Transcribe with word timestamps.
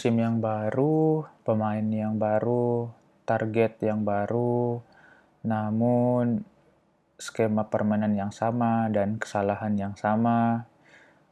musim 0.00 0.16
yang 0.16 0.40
baru, 0.40 1.28
pemain 1.44 1.84
yang 1.84 2.16
baru, 2.16 2.88
target 3.28 3.84
yang 3.84 4.00
baru, 4.00 4.80
namun 5.44 6.40
skema 7.20 7.68
permainan 7.68 8.16
yang 8.16 8.32
sama 8.32 8.88
dan 8.88 9.20
kesalahan 9.20 9.76
yang 9.76 9.92
sama. 10.00 10.64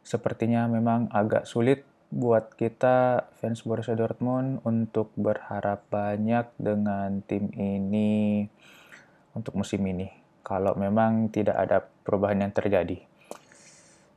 Sepertinya 0.04 0.68
memang 0.68 1.08
agak 1.16 1.48
sulit 1.48 1.88
buat 2.12 2.52
kita 2.60 3.32
fans 3.40 3.64
Borussia 3.64 3.96
Dortmund 3.96 4.60
untuk 4.68 5.16
berharap 5.16 5.88
banyak 5.88 6.52
dengan 6.60 7.24
tim 7.24 7.48
ini 7.56 8.44
untuk 9.32 9.56
musim 9.56 9.80
ini. 9.80 10.12
Kalau 10.44 10.76
memang 10.76 11.32
tidak 11.32 11.56
ada 11.56 11.88
perubahan 12.04 12.44
yang 12.44 12.52
terjadi. 12.52 13.00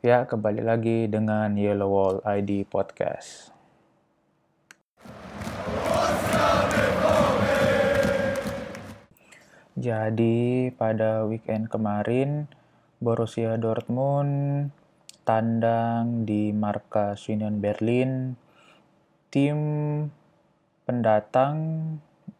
Ya, 0.04 0.27
kembali 0.27 0.59
lagi 0.59 1.08
dengan 1.08 1.55
Yellow 1.55 1.88
Wall 1.88 2.18
ID 2.27 2.68
Podcast. 2.68 3.51
Jadi 9.81 10.70
pada 10.77 11.26
weekend 11.26 11.66
kemarin 11.66 12.45
Borussia 13.02 13.58
Dortmund 13.58 14.70
tandang 15.26 16.22
di 16.22 16.53
markas 16.53 17.26
Union 17.26 17.58
Berlin 17.58 18.38
tim 19.34 19.58
pendatang 20.86 21.58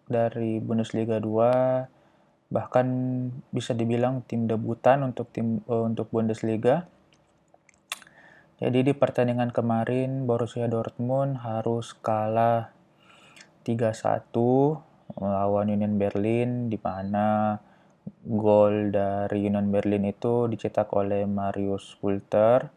dari 0.06 0.62
Bundesliga 0.62 1.18
2 1.18 2.54
bahkan 2.54 2.86
bisa 3.50 3.74
dibilang 3.74 4.22
tim 4.30 4.46
debutan 4.46 5.02
untuk 5.02 5.34
tim 5.34 5.66
uh, 5.66 5.82
untuk 5.82 6.14
Bundesliga. 6.14 6.86
Jadi 8.62 8.86
di 8.86 8.94
pertandingan 8.94 9.50
kemarin 9.50 10.30
Borussia 10.30 10.70
Dortmund 10.70 11.42
harus 11.42 11.98
kalah 12.06 12.70
3-1 13.66 14.91
melawan 15.18 15.72
Union 15.72 16.00
Berlin 16.00 16.72
di 16.72 16.78
mana 16.80 17.58
gol 18.22 18.94
dari 18.94 19.50
Union 19.50 19.74
Berlin 19.74 20.06
itu 20.06 20.46
dicetak 20.46 20.94
oleh 20.94 21.26
Marius 21.26 21.98
Wulter. 22.00 22.70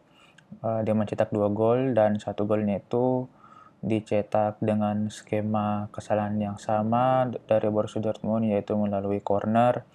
Uh, 0.61 0.79
dia 0.85 0.95
mencetak 0.95 1.33
dua 1.33 1.51
gol 1.51 1.93
dan 1.93 2.17
satu 2.21 2.47
golnya 2.47 2.79
itu 2.79 3.27
dicetak 3.85 4.57
dengan 4.63 5.13
skema 5.13 5.93
kesalahan 5.93 6.37
yang 6.41 6.57
sama 6.57 7.29
dari 7.45 7.69
Borussia 7.69 8.01
Dortmund 8.01 8.49
yaitu 8.49 8.73
melalui 8.73 9.21
corner. 9.21 9.85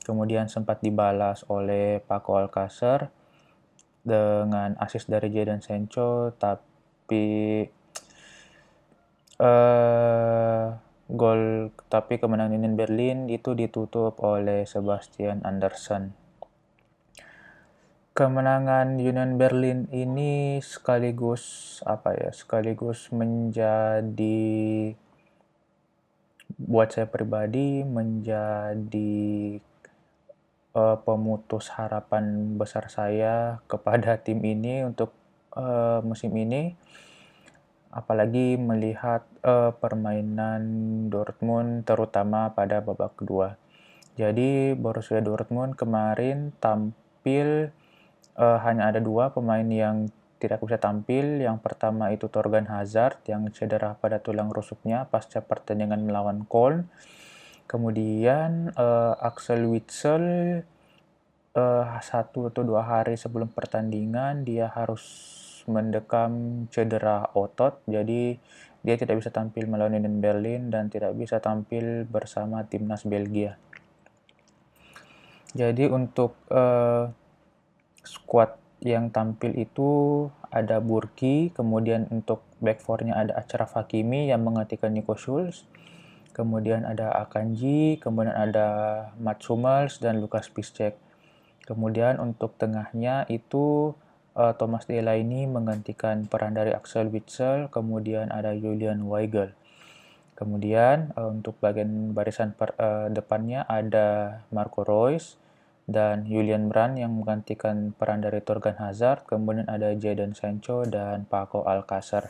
Kemudian 0.00 0.46
sempat 0.46 0.80
dibalas 0.80 1.42
oleh 1.50 1.98
Paco 2.00 2.38
Alcacer 2.38 3.10
dengan 4.06 4.78
asis 4.78 5.10
dari 5.10 5.34
Jadon 5.34 5.58
Sancho 5.60 6.30
tapi 6.38 7.66
uh, 9.42 10.85
Gol 11.06 11.70
tapi 11.86 12.18
kemenangan 12.18 12.58
Union 12.58 12.74
Berlin 12.74 13.30
itu 13.30 13.54
ditutup 13.54 14.18
oleh 14.18 14.66
Sebastian 14.66 15.46
Anderson. 15.46 16.10
Kemenangan 18.16 18.98
Union 18.98 19.38
Berlin 19.38 19.86
ini 19.94 20.58
sekaligus 20.58 21.78
apa 21.86 22.16
ya? 22.16 22.30
Sekaligus 22.34 23.14
menjadi 23.14 24.96
buat 26.56 26.88
saya 26.90 27.06
pribadi 27.06 27.84
menjadi 27.84 29.60
uh, 30.72 30.96
pemutus 31.04 31.68
harapan 31.76 32.56
besar 32.56 32.88
saya 32.88 33.60
kepada 33.68 34.16
tim 34.16 34.40
ini 34.40 34.82
untuk 34.82 35.12
uh, 35.52 36.00
musim 36.00 36.32
ini 36.32 36.72
apalagi 37.96 38.60
melihat 38.60 39.24
uh, 39.40 39.72
permainan 39.72 40.60
Dortmund 41.08 41.88
terutama 41.88 42.52
pada 42.52 42.84
babak 42.84 43.16
kedua. 43.16 43.56
Jadi 44.20 44.76
Borussia 44.76 45.24
Dortmund 45.24 45.80
kemarin 45.80 46.52
tampil 46.60 47.72
uh, 48.36 48.58
hanya 48.60 48.92
ada 48.92 49.00
dua 49.00 49.32
pemain 49.32 49.64
yang 49.64 50.12
tidak 50.36 50.60
bisa 50.60 50.76
tampil. 50.76 51.40
Yang 51.40 51.64
pertama 51.64 52.12
itu 52.12 52.28
Torgan 52.28 52.68
Hazard 52.68 53.24
yang 53.24 53.48
cedera 53.52 53.96
pada 53.96 54.20
tulang 54.20 54.52
rusuknya 54.52 55.08
pasca 55.08 55.40
pertandingan 55.40 56.04
melawan 56.04 56.44
Köln. 56.44 56.92
Kemudian 57.64 58.76
uh, 58.76 59.16
Axel 59.18 59.66
Witsel 59.66 60.24
uh, 61.56 61.84
satu 62.04 62.52
atau 62.52 62.62
dua 62.62 62.84
hari 62.84 63.16
sebelum 63.16 63.50
pertandingan 63.50 64.44
dia 64.44 64.70
harus 64.70 65.02
mendekam 65.66 66.64
cedera 66.70 67.30
otot, 67.34 67.82
jadi 67.86 68.38
dia 68.86 68.94
tidak 68.94 69.18
bisa 69.18 69.34
tampil 69.34 69.66
melawan 69.66 69.98
Union 69.98 70.22
Berlin 70.22 70.70
dan 70.70 70.86
tidak 70.86 71.18
bisa 71.18 71.42
tampil 71.42 72.06
bersama 72.06 72.62
timnas 72.62 73.02
Belgia. 73.02 73.58
Jadi 75.56 75.90
untuk 75.90 76.38
uh, 76.54 77.10
squad 78.06 78.54
yang 78.84 79.10
tampil 79.10 79.56
itu 79.58 79.90
ada 80.52 80.78
Burki, 80.78 81.50
kemudian 81.50 82.06
untuk 82.14 82.46
back 82.62 82.78
four-nya 82.84 83.18
ada 83.18 83.34
Achraf 83.34 83.74
Hakimi 83.74 84.30
yang 84.30 84.46
menggantikan 84.46 84.94
Nico 84.94 85.18
Schulz, 85.18 85.66
kemudian 86.36 86.84
ada 86.84 87.10
Akanji, 87.24 87.96
kemudian 87.98 88.36
ada 88.36 88.68
Mats 89.16 89.48
Hummels 89.48 89.98
dan 89.98 90.20
Lukas 90.20 90.52
Piszczek. 90.52 90.94
Kemudian 91.66 92.22
untuk 92.22 92.54
tengahnya 92.60 93.26
itu 93.26 93.96
uh, 94.36 94.52
Thomas 94.54 94.84
Delaney 94.84 95.48
menggantikan 95.48 96.28
peran 96.28 96.54
dari 96.54 96.76
Axel 96.76 97.08
Witsel, 97.08 97.72
kemudian 97.72 98.28
ada 98.28 98.52
Julian 98.52 99.08
Weigel. 99.08 99.56
Kemudian 100.36 101.16
uh, 101.16 101.32
untuk 101.32 101.56
bagian 101.58 102.12
barisan 102.12 102.52
per, 102.52 102.76
uh, 102.76 103.08
depannya 103.08 103.64
ada 103.64 104.40
Marco 104.52 104.84
Reus 104.84 105.40
dan 105.88 106.28
Julian 106.28 106.68
Brand 106.68 107.00
yang 107.00 107.16
menggantikan 107.16 107.96
peran 107.96 108.20
dari 108.20 108.44
Torgan 108.44 108.76
Hazard, 108.76 109.24
kemudian 109.24 109.64
ada 109.66 109.96
Jadon 109.96 110.36
Sancho 110.36 110.84
dan 110.84 111.24
Paco 111.24 111.64
Alcacer. 111.64 112.28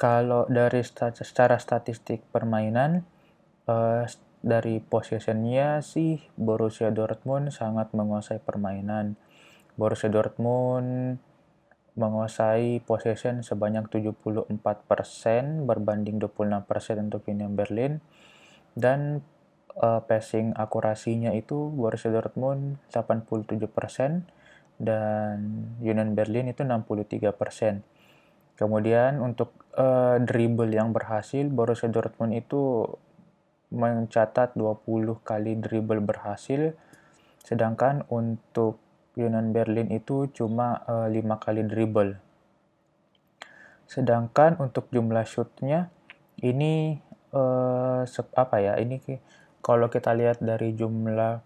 Kalau 0.00 0.48
dari 0.48 0.80
secara 0.86 1.60
statistik 1.60 2.24
permainan, 2.32 3.04
uh, 3.68 4.06
dari 4.40 4.80
possessionnya 4.80 5.84
sih 5.84 6.16
Borussia 6.32 6.88
Dortmund 6.88 7.52
sangat 7.52 7.92
menguasai 7.92 8.40
permainan 8.40 9.20
Borussia 9.80 10.12
Dortmund 10.12 11.16
menguasai 11.96 12.84
possession 12.84 13.40
sebanyak 13.40 13.88
74% 13.88 14.52
berbanding 15.64 16.20
26% 16.20 17.08
untuk 17.08 17.24
Union 17.24 17.56
Berlin 17.56 18.04
dan 18.76 19.24
uh, 19.80 20.04
passing 20.04 20.52
akurasinya 20.52 21.32
itu 21.32 21.72
Borussia 21.72 22.12
Dortmund 22.12 22.76
87% 22.92 23.64
dan 24.80 25.36
Union 25.80 26.12
Berlin 26.12 26.52
itu 26.52 26.60
63%. 26.60 27.80
Kemudian 28.60 29.24
untuk 29.24 29.56
uh, 29.80 30.20
dribble 30.20 30.68
yang 30.68 30.92
berhasil 30.92 31.48
Borussia 31.48 31.88
Dortmund 31.88 32.36
itu 32.36 32.84
mencatat 33.72 34.52
20 34.52 34.84
kali 35.24 35.56
dribble 35.56 36.02
berhasil 36.04 36.74
sedangkan 37.40 38.04
untuk 38.12 38.89
Union 39.18 39.50
Berlin 39.50 39.90
itu 39.90 40.30
cuma 40.30 40.86
eh, 40.86 41.08
5 41.10 41.42
kali 41.42 41.62
dribble. 41.66 42.18
Sedangkan 43.90 44.54
untuk 44.62 44.86
jumlah 44.94 45.26
shootnya 45.26 45.90
ini 46.46 47.02
uh, 47.34 48.06
apa 48.38 48.56
ya? 48.62 48.78
Ini 48.78 49.02
kalau 49.60 49.90
kita 49.90 50.14
lihat 50.14 50.38
dari 50.38 50.78
jumlah 50.78 51.42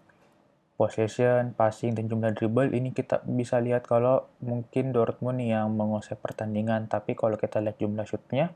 possession, 0.75 1.55
passing 1.55 1.95
dan 1.95 2.11
jumlah 2.11 2.35
dribble 2.35 2.69
ini 2.75 2.91
kita 2.91 3.23
bisa 3.23 3.63
lihat 3.63 3.87
kalau 3.87 4.27
mungkin 4.43 4.91
Dortmund 4.91 5.39
yang 5.39 5.71
menguasai 5.71 6.19
pertandingan, 6.19 6.91
tapi 6.91 7.15
kalau 7.15 7.39
kita 7.39 7.63
lihat 7.63 7.79
jumlah 7.79 8.03
shootnya 8.03 8.51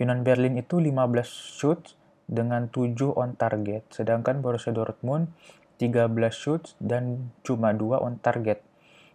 Union 0.00 0.24
Berlin 0.24 0.56
itu 0.56 0.80
15 0.80 0.98
shoot 1.28 1.94
dengan 2.28 2.68
7 2.72 2.96
on 3.12 3.36
target, 3.36 3.88
sedangkan 3.92 4.40
Borussia 4.40 4.72
Dortmund 4.72 5.32
13 5.78 6.10
shoots 6.34 6.74
dan 6.82 7.30
cuma 7.46 7.70
2 7.70 8.02
on 8.02 8.18
target. 8.18 8.60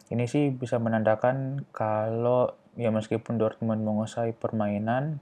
Ini 0.08 0.24
sih 0.26 0.50
bisa 0.50 0.80
menandakan 0.80 1.68
kalau 1.76 2.56
ya 2.80 2.90
meskipun 2.90 3.38
Dortmund 3.38 3.84
menguasai 3.84 4.34
permainan, 4.34 5.20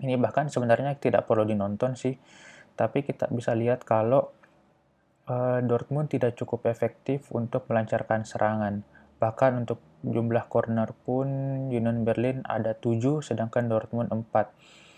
ini 0.00 0.16
bahkan 0.16 0.48
sebenarnya 0.48 0.96
tidak 0.96 1.28
perlu 1.28 1.44
dinonton 1.44 1.98
sih, 1.98 2.16
tapi 2.78 3.04
kita 3.04 3.28
bisa 3.28 3.52
lihat 3.52 3.84
kalau 3.84 4.32
uh, 5.28 5.60
Dortmund 5.60 6.08
tidak 6.08 6.38
cukup 6.38 6.70
efektif 6.70 7.28
untuk 7.34 7.68
melancarkan 7.68 8.24
serangan. 8.24 8.86
Bahkan 9.20 9.66
untuk 9.66 9.82
jumlah 10.00 10.48
corner 10.48 10.96
pun 10.96 11.28
Union 11.68 12.08
Berlin 12.08 12.40
ada 12.48 12.72
7 12.72 13.20
sedangkan 13.20 13.68
Dortmund 13.68 14.08
4 14.08 14.89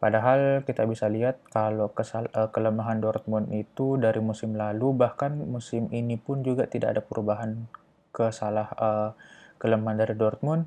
Padahal 0.00 0.64
kita 0.64 0.88
bisa 0.88 1.12
lihat 1.12 1.44
kalau 1.52 1.92
kesal, 1.92 2.32
uh, 2.32 2.48
kelemahan 2.48 3.04
Dortmund 3.04 3.52
itu 3.52 4.00
dari 4.00 4.24
musim 4.24 4.56
lalu 4.56 4.96
bahkan 4.96 5.36
musim 5.36 5.92
ini 5.92 6.16
pun 6.16 6.40
juga 6.40 6.64
tidak 6.64 6.96
ada 6.96 7.02
perubahan 7.04 7.68
kesalah 8.08 8.72
uh, 8.80 9.10
kelemahan 9.60 10.00
dari 10.00 10.16
Dortmund 10.16 10.64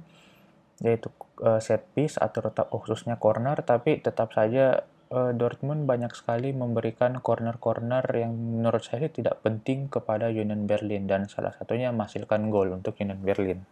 yaitu 0.85 1.09
uh, 1.41 1.57
set 1.57 1.81
piece 1.97 2.21
atau 2.21 2.45
tetap 2.45 2.69
khususnya 2.69 3.17
corner, 3.17 3.57
tapi 3.65 3.97
tetap 3.97 4.37
saja 4.37 4.85
uh, 5.09 5.31
Dortmund 5.33 5.89
banyak 5.89 6.13
sekali 6.13 6.53
memberikan 6.53 7.17
corner-corner 7.17 8.05
yang 8.13 8.37
menurut 8.37 8.85
saya 8.85 9.09
tidak 9.09 9.41
penting 9.41 9.89
kepada 9.89 10.29
Union 10.29 10.69
Berlin 10.69 11.09
dan 11.09 11.25
salah 11.25 11.57
satunya 11.57 11.89
menghasilkan 11.89 12.53
gol 12.53 12.69
untuk 12.69 12.97
Union 13.01 13.21
Berlin. 13.21 13.65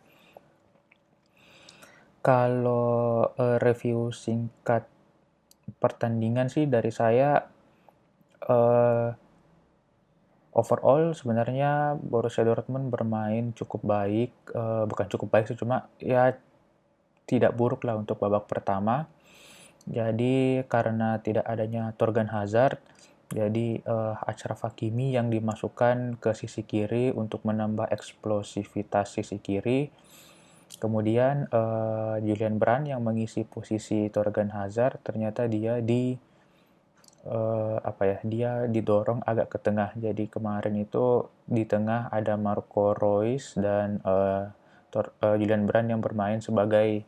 Kalau 2.21 3.29
uh, 3.33 3.57
review 3.61 4.13
singkat 4.13 4.85
pertandingan 5.81 6.47
sih 6.49 6.69
dari 6.69 6.91
saya 6.93 7.41
uh, 8.49 9.09
overall 10.51 11.15
sebenarnya 11.15 11.95
Borussia 11.97 12.43
Dortmund 12.43 12.91
bermain 12.91 13.55
cukup 13.55 13.81
baik, 13.83 14.31
uh, 14.51 14.83
bukan 14.85 15.07
cukup 15.07 15.27
baik 15.31 15.45
sih 15.47 15.57
cuma 15.57 15.87
ya 16.01 16.35
tidak 17.25 17.55
buruk 17.55 17.87
lah 17.87 17.95
untuk 17.95 18.19
babak 18.19 18.49
pertama 18.51 19.07
jadi 19.89 20.61
karena 20.69 21.17
tidak 21.23 21.45
adanya 21.49 21.89
Torgan 21.97 22.29
Hazard, 22.29 22.77
jadi 23.33 23.81
uh, 23.87 24.13
Achraf 24.21 24.61
Hakimi 24.61 25.17
yang 25.17 25.33
dimasukkan 25.33 26.21
ke 26.21 26.37
sisi 26.37 26.61
kiri 26.61 27.09
untuk 27.09 27.41
menambah 27.47 27.89
eksplosivitas 27.89 29.17
sisi 29.17 29.41
kiri. 29.41 29.89
Kemudian 30.77 31.49
uh, 31.51 32.15
Julian 32.23 32.55
Brand 32.61 32.87
yang 32.87 33.03
mengisi 33.03 33.43
posisi 33.43 34.07
Torgan 34.07 34.53
Hazard 34.53 35.03
ternyata 35.03 35.49
dia 35.49 35.83
di 35.83 36.15
uh, 37.27 37.77
apa 37.81 38.03
ya 38.07 38.17
dia 38.23 38.51
didorong 38.69 39.25
agak 39.25 39.51
ke 39.51 39.57
tengah. 39.59 39.91
Jadi 39.97 40.31
kemarin 40.31 40.79
itu 40.79 41.27
di 41.45 41.67
tengah 41.67 42.07
ada 42.13 42.37
Marco 42.39 42.95
Reus 42.95 43.57
dan 43.57 43.99
uh, 44.05 44.49
Tor, 44.91 45.15
uh, 45.23 45.35
Julian 45.39 45.67
Brand 45.67 45.87
yang 45.87 46.01
bermain 46.03 46.39
sebagai 46.43 47.03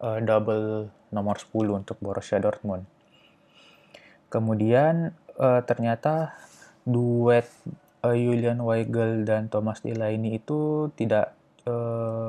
uh, 0.00 0.18
double 0.22 0.88
nomor 1.12 1.36
10 1.40 1.80
untuk 1.84 1.96
Borussia 2.00 2.40
Dortmund. 2.40 2.84
Kemudian 4.28 5.16
uh, 5.40 5.60
ternyata 5.64 6.36
duet 6.84 7.48
uh, 8.04 8.16
Julian 8.16 8.60
Weigel 8.60 9.24
dan 9.24 9.48
Thomas 9.48 9.80
Delaney 9.80 10.36
itu 10.40 10.92
tidak 10.96 11.32
uh, 11.64 12.28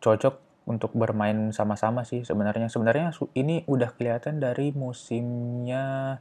cocok 0.00 0.66
untuk 0.68 0.92
bermain 0.96 1.54
sama-sama 1.54 2.04
sih 2.04 2.24
sebenarnya. 2.26 2.68
Sebenarnya 2.68 3.12
ini 3.36 3.62
udah 3.64 3.92
kelihatan 3.94 4.40
dari 4.40 4.72
musimnya 4.72 6.18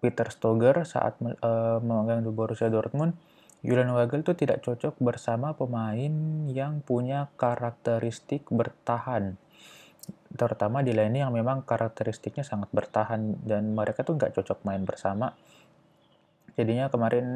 Peter 0.00 0.28
Stoger 0.28 0.84
saat 0.84 1.18
uh, 1.20 1.78
memegang 1.80 2.22
di 2.22 2.30
Borussia 2.30 2.68
Dortmund. 2.68 3.16
Julian 3.64 3.90
Weigel 3.96 4.22
itu 4.22 4.36
tidak 4.36 4.62
cocok 4.62 5.00
bersama 5.02 5.56
pemain 5.56 6.12
yang 6.46 6.84
punya 6.84 7.32
karakteristik 7.34 8.46
bertahan 8.52 9.40
terutama 10.36 10.84
di 10.84 10.92
lane 10.92 11.24
yang 11.24 11.32
memang 11.32 11.64
karakteristiknya 11.64 12.44
sangat 12.44 12.68
bertahan 12.70 13.40
dan 13.42 13.72
mereka 13.72 14.04
tuh 14.04 14.20
nggak 14.20 14.36
cocok 14.36 14.62
main 14.68 14.84
bersama. 14.84 15.32
Jadinya 16.54 16.92
kemarin 16.92 17.26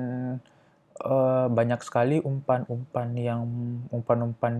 uh, 1.05 1.47
banyak 1.49 1.81
sekali 1.81 2.21
umpan-umpan 2.21 3.09
yang 3.17 3.43
umpan-umpan 3.89 4.55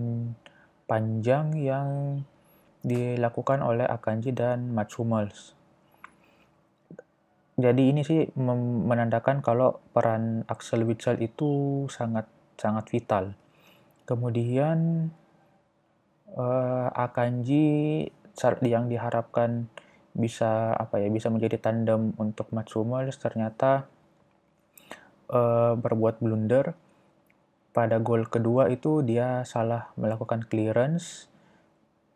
panjang 0.85 1.53
yang 1.57 1.89
dilakukan 2.81 3.61
oleh 3.61 3.85
Akanji 3.85 4.33
dan 4.33 4.73
Mats 4.73 4.97
Hummels. 4.97 5.53
Jadi 7.61 7.93
ini 7.93 8.01
sih 8.01 8.25
menandakan 8.89 9.45
kalau 9.45 9.77
peran 9.93 10.47
Axel 10.49 10.81
Witsel 10.81 11.21
itu 11.21 11.85
sangat 11.93 12.25
sangat 12.57 12.89
vital. 12.89 13.37
Kemudian 14.09 15.09
uh, 16.33 16.89
Akanji 16.95 18.07
yang 18.65 18.89
diharapkan 18.89 19.69
bisa 20.11 20.75
apa 20.75 20.99
ya 20.99 21.07
bisa 21.07 21.31
menjadi 21.31 21.61
tandem 21.61 22.11
untuk 22.19 22.51
Matsumos 22.51 23.15
ternyata 23.15 23.87
uh, 25.31 25.77
berbuat 25.79 26.19
blunder 26.19 26.75
pada 27.71 28.03
gol 28.03 28.27
kedua 28.27 28.67
itu 28.67 29.03
dia 29.03 29.43
salah 29.47 29.91
melakukan 29.95 30.43
clearance. 30.47 31.31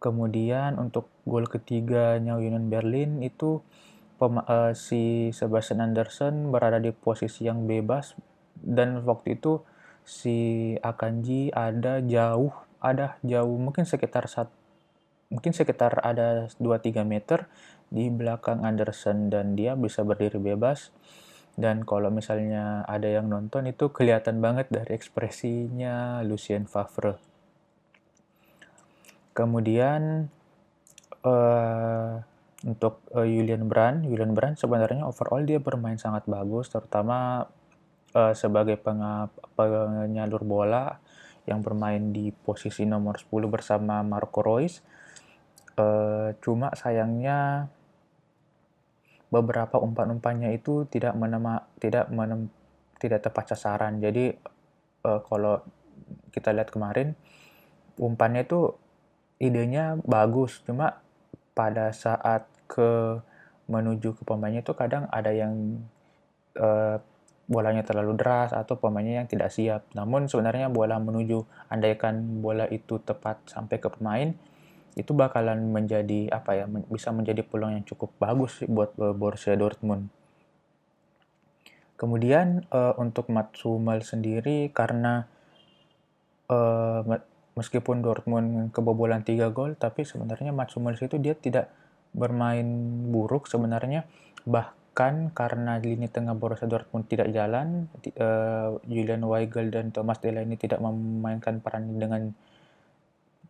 Kemudian 0.04 0.78
untuk 0.78 1.10
gol 1.24 1.48
ketiganya 1.48 2.38
Union 2.38 2.68
Berlin 2.68 3.24
itu 3.24 3.64
uh, 4.20 4.72
si 4.76 5.32
Sebastian 5.32 5.82
Anderson 5.82 6.52
berada 6.52 6.78
di 6.78 6.92
posisi 6.92 7.48
yang 7.48 7.66
bebas. 7.66 8.14
Dan 8.56 9.04
waktu 9.04 9.40
itu 9.40 9.64
si 10.06 10.38
Akanji 10.86 11.50
ada 11.50 12.00
jauh 12.00 12.54
ada 12.78 13.18
jauh 13.26 13.58
mungkin 13.58 13.90
sekitar 13.90 14.30
satu 14.30 14.54
mungkin 15.34 15.58
sekitar 15.58 16.06
ada 16.06 16.46
2-3 16.62 17.02
meter 17.02 17.50
di 17.90 18.14
belakang 18.14 18.62
Anderson 18.62 19.34
dan 19.34 19.58
dia 19.58 19.74
bisa 19.74 20.06
berdiri 20.06 20.38
bebas 20.38 20.94
dan 21.56 21.88
kalau 21.88 22.12
misalnya 22.12 22.84
ada 22.88 23.08
yang 23.08 23.32
nonton 23.32 23.68
itu 23.72 23.92
kelihatan 23.92 24.44
banget 24.44 24.68
dari 24.68 24.92
ekspresinya 24.96 26.20
Lucien 26.28 26.68
Favre. 26.68 27.16
Kemudian 29.36 30.32
uh, 31.24 32.12
untuk 32.64 33.04
uh, 33.16 33.28
Julian 33.28 33.68
Brand, 33.68 34.08
Julian 34.08 34.36
Brand 34.36 34.56
sebenarnya 34.56 35.08
overall 35.08 35.44
dia 35.44 35.60
bermain 35.60 36.00
sangat 36.00 36.28
bagus, 36.28 36.72
terutama 36.72 37.48
uh, 38.16 38.34
sebagai 38.36 38.80
penyalur 39.56 40.44
bola 40.44 41.00
yang 41.46 41.62
bermain 41.62 42.12
di 42.16 42.32
posisi 42.32 42.88
nomor 42.88 43.20
10 43.22 43.48
bersama 43.48 44.02
Marco 44.02 44.42
Reus 44.44 44.82
Uh, 45.76 46.32
cuma 46.40 46.72
sayangnya 46.72 47.68
beberapa 49.36 49.76
umpan-umpannya 49.76 50.56
itu 50.56 50.88
tidak 50.88 51.12
menema, 51.20 51.68
tidak 51.84 52.08
menem, 52.08 52.48
tidak 53.04 53.28
tepat 53.28 53.52
sasaran. 53.52 54.00
Jadi 54.00 54.32
uh, 55.04 55.20
kalau 55.28 55.60
kita 56.32 56.56
lihat 56.56 56.72
kemarin 56.72 57.20
umpannya 58.00 58.48
itu 58.48 58.72
idenya 59.44 60.00
bagus, 60.08 60.64
cuma 60.64 61.04
pada 61.52 61.92
saat 61.92 62.48
ke 62.72 63.20
menuju 63.68 64.16
ke 64.16 64.24
pemainnya 64.24 64.64
itu 64.64 64.72
kadang 64.78 65.10
ada 65.12 65.36
yang 65.36 65.84
uh, 66.56 67.02
bolanya 67.46 67.86
terlalu 67.86 68.18
deras 68.18 68.56
atau 68.56 68.80
pemainnya 68.80 69.22
yang 69.22 69.30
tidak 69.30 69.52
siap. 69.52 69.86
Namun 69.94 70.32
sebenarnya 70.32 70.72
bola 70.72 70.98
menuju 70.98 71.44
andaikan 71.70 72.42
bola 72.42 72.66
itu 72.72 72.98
tepat 73.04 73.44
sampai 73.46 73.78
ke 73.78 73.90
pemain 73.92 74.34
itu 74.96 75.12
bakalan 75.12 75.76
menjadi 75.76 76.32
apa 76.32 76.56
ya 76.56 76.66
bisa 76.88 77.12
menjadi 77.12 77.44
peluang 77.44 77.76
yang 77.76 77.86
cukup 77.86 78.16
bagus 78.16 78.64
buat 78.64 78.96
uh, 78.96 79.12
Borussia 79.12 79.60
Dortmund. 79.60 80.08
Kemudian 82.00 82.68
uh, 82.72 82.96
untuk 83.00 83.28
Matsumal 83.32 84.04
sendiri 84.04 84.72
karena 84.72 85.28
uh, 86.48 87.04
meskipun 87.56 88.04
Dortmund 88.04 88.72
kebobolan 88.72 89.24
3 89.24 89.52
gol 89.52 89.76
tapi 89.76 90.08
sebenarnya 90.08 90.56
Matsumal 90.56 90.96
itu 90.96 91.20
dia 91.20 91.36
tidak 91.36 91.72
bermain 92.16 92.64
buruk 93.12 93.52
sebenarnya 93.52 94.08
bahkan 94.48 95.32
karena 95.36 95.76
lini 95.80 96.08
tengah 96.08 96.36
Borussia 96.40 96.72
Dortmund 96.72 97.12
tidak 97.12 97.32
jalan 97.36 97.92
uh, 98.16 98.80
Julian 98.88 99.24
Weigel 99.28 99.72
dan 99.72 99.92
Thomas 99.92 100.24
Delaney 100.24 100.56
tidak 100.56 100.80
memainkan 100.80 101.60
peran 101.60 102.00
dengan 102.00 102.32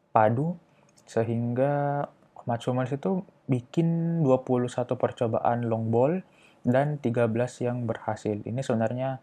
padu 0.10 0.58
sehingga 1.06 2.06
Mats 2.46 2.66
Hummels 2.70 2.94
itu 2.94 3.26
bikin 3.50 4.22
21 4.22 4.70
percobaan 4.98 5.66
long 5.66 5.90
ball 5.90 6.22
dan 6.66 6.98
13 7.02 7.30
yang 7.62 7.86
berhasil. 7.90 8.38
Ini 8.42 8.62
sebenarnya 8.62 9.22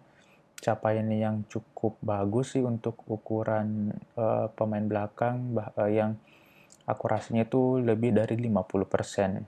capaian 0.62 1.06
yang 1.10 1.42
cukup 1.50 1.98
bagus 2.02 2.54
sih 2.54 2.62
untuk 2.62 3.02
ukuran 3.10 3.90
uh, 4.14 4.46
pemain 4.54 4.86
belakang 4.86 5.50
uh, 5.58 5.90
yang 5.90 6.14
akurasinya 6.86 7.42
itu 7.42 7.82
lebih 7.82 8.14
dari 8.14 8.38
50%. 8.38 9.42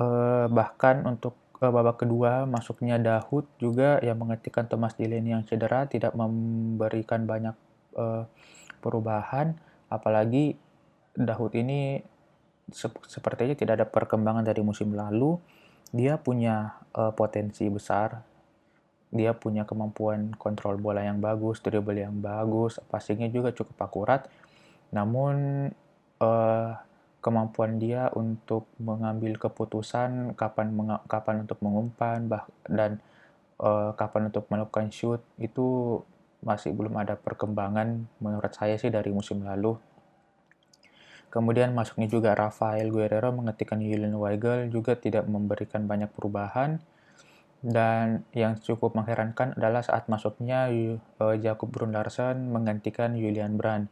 Uh, 0.00 0.48
bahkan 0.48 1.04
untuk 1.04 1.36
uh, 1.60 1.72
babak 1.72 2.04
kedua 2.04 2.48
masuknya 2.48 2.96
Dahut 3.00 3.48
juga 3.60 4.00
yang 4.00 4.16
mengetikkan 4.20 4.68
Thomas 4.68 4.96
Delaney 4.96 5.36
yang 5.36 5.44
cedera 5.44 5.84
tidak 5.88 6.16
memberikan 6.16 7.24
banyak 7.28 7.56
uh, 7.96 8.24
perubahan, 8.80 9.54
apalagi 9.92 10.56
Dahut 11.10 11.52
ini 11.58 12.00
sepertinya 13.04 13.52
tidak 13.58 13.74
ada 13.82 13.86
perkembangan 13.86 14.46
dari 14.46 14.62
musim 14.62 14.94
lalu. 14.94 15.36
Dia 15.90 16.22
punya 16.22 16.78
uh, 16.94 17.10
potensi 17.10 17.66
besar, 17.66 18.22
dia 19.10 19.34
punya 19.34 19.66
kemampuan 19.66 20.30
kontrol 20.38 20.78
bola 20.78 21.02
yang 21.02 21.18
bagus, 21.18 21.58
dribble 21.58 21.98
yang 21.98 22.22
bagus, 22.22 22.78
passingnya 22.88 23.26
juga 23.26 23.50
cukup 23.50 23.76
akurat. 23.82 24.30
Namun 24.94 25.66
uh, 26.22 26.70
kemampuan 27.20 27.76
dia 27.82 28.08
untuk 28.14 28.70
mengambil 28.80 29.36
keputusan 29.36 30.32
kapan 30.38 30.72
kapan 31.04 31.44
untuk 31.44 31.58
mengumpan 31.60 32.30
bah 32.30 32.48
dan 32.64 32.96
uh, 33.60 33.92
kapan 33.92 34.32
untuk 34.32 34.48
melakukan 34.48 34.88
shoot 34.88 35.20
itu 35.36 36.00
masih 36.40 36.72
belum 36.72 36.96
ada 36.96 37.20
perkembangan 37.20 38.08
menurut 38.20 38.52
saya 38.56 38.80
sih 38.80 38.88
dari 38.88 39.12
musim 39.12 39.44
lalu. 39.44 39.76
Kemudian 41.30 41.70
masuknya 41.70 42.10
juga 42.10 42.34
Rafael 42.34 42.90
Guerrero 42.90 43.30
menggantikan 43.30 43.78
Julian 43.78 44.18
Weigel 44.18 44.66
juga 44.66 44.98
tidak 44.98 45.30
memberikan 45.30 45.86
banyak 45.86 46.10
perubahan. 46.10 46.82
Dan 47.60 48.24
yang 48.32 48.56
cukup 48.56 48.96
mengherankan 48.96 49.52
adalah 49.54 49.84
saat 49.84 50.08
masuknya 50.08 50.72
uh, 51.20 51.36
Jakob 51.36 51.68
Brundarsen 51.70 52.50
menggantikan 52.50 53.14
Julian 53.14 53.54
Brand. 53.60 53.86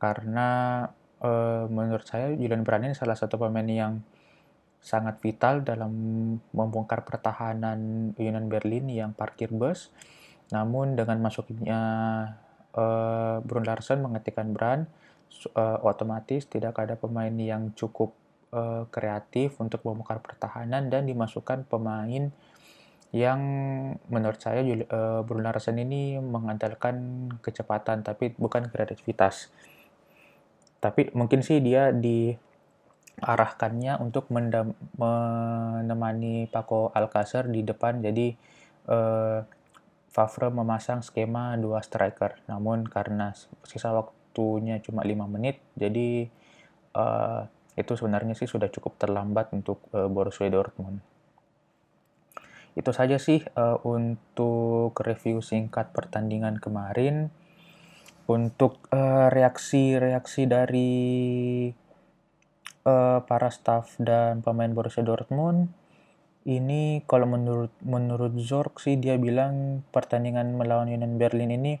Karena 0.00 0.82
uh, 1.22 1.68
menurut 1.70 2.08
saya 2.08 2.32
Julian 2.34 2.64
Brand 2.66 2.88
ini 2.88 2.96
salah 2.96 3.14
satu 3.14 3.36
pemain 3.36 3.68
yang 3.68 4.00
sangat 4.80 5.20
vital 5.20 5.60
dalam 5.60 5.92
membongkar 6.56 7.04
pertahanan 7.04 8.10
Union 8.16 8.48
Berlin 8.48 8.88
yang 8.88 9.10
parkir 9.12 9.52
bus. 9.52 9.92
Namun 10.50 10.98
dengan 10.98 11.22
masuknya 11.22 11.80
uh, 12.74 13.38
Brun 13.42 13.66
Larsen 13.66 14.02
menggantikan 14.02 14.52
Brand, 14.54 14.86
uh, 15.54 15.78
otomatis 15.86 16.46
tidak 16.46 16.78
ada 16.78 16.96
pemain 16.98 17.32
yang 17.32 17.70
cukup 17.78 18.12
uh, 18.54 18.86
kreatif 18.90 19.60
untuk 19.62 19.82
membongkar 19.86 20.18
pertahanan 20.22 20.90
dan 20.90 21.06
dimasukkan 21.06 21.64
pemain 21.70 22.32
yang 23.10 23.42
menurut 24.06 24.38
saya 24.38 24.62
uh, 24.62 25.26
Bruno 25.26 25.50
Larsen 25.50 25.82
ini 25.82 26.22
mengandalkan 26.22 27.26
kecepatan 27.42 28.06
tapi 28.06 28.30
bukan 28.38 28.70
kreativitas. 28.70 29.50
Tapi 30.78 31.10
mungkin 31.18 31.42
sih 31.42 31.58
dia 31.58 31.90
diarahkannya 31.90 33.98
untuk 33.98 34.30
menemani 34.30 36.46
Paco 36.54 36.94
Alcacer 36.94 37.50
di 37.50 37.66
depan 37.66 37.98
jadi 37.98 38.30
uh, 38.86 39.42
Favre 40.10 40.50
memasang 40.50 41.06
skema 41.06 41.54
dua 41.54 41.80
striker. 41.86 42.42
Namun 42.50 42.84
karena 42.90 43.30
sisa 43.62 43.94
waktunya 43.94 44.82
cuma 44.82 45.06
5 45.06 45.14
menit 45.30 45.62
jadi 45.78 46.26
uh, 46.98 47.46
itu 47.78 47.92
sebenarnya 47.94 48.34
sih 48.34 48.50
sudah 48.50 48.66
cukup 48.68 48.98
terlambat 48.98 49.54
untuk 49.54 49.86
uh, 49.94 50.10
Borussia 50.10 50.50
Dortmund. 50.50 51.00
Itu 52.74 52.90
saja 52.90 53.18
sih 53.18 53.42
uh, 53.54 53.78
untuk 53.86 54.94
review 55.02 55.42
singkat 55.42 55.94
pertandingan 55.94 56.58
kemarin. 56.58 57.30
Untuk 58.30 58.86
reaksi-reaksi 58.94 60.46
uh, 60.46 60.50
dari 60.54 60.94
uh, 62.86 63.18
para 63.26 63.50
staff 63.50 63.98
dan 63.98 64.38
pemain 64.38 64.70
Borussia 64.70 65.02
Dortmund, 65.02 65.74
ini 66.48 67.04
kalau 67.04 67.28
menurut 67.28 67.72
menurut 67.84 68.32
Zork 68.40 68.80
sih 68.80 68.96
dia 68.96 69.20
bilang 69.20 69.84
pertandingan 69.92 70.56
melawan 70.56 70.88
Union 70.88 71.20
Berlin 71.20 71.52
ini 71.52 71.76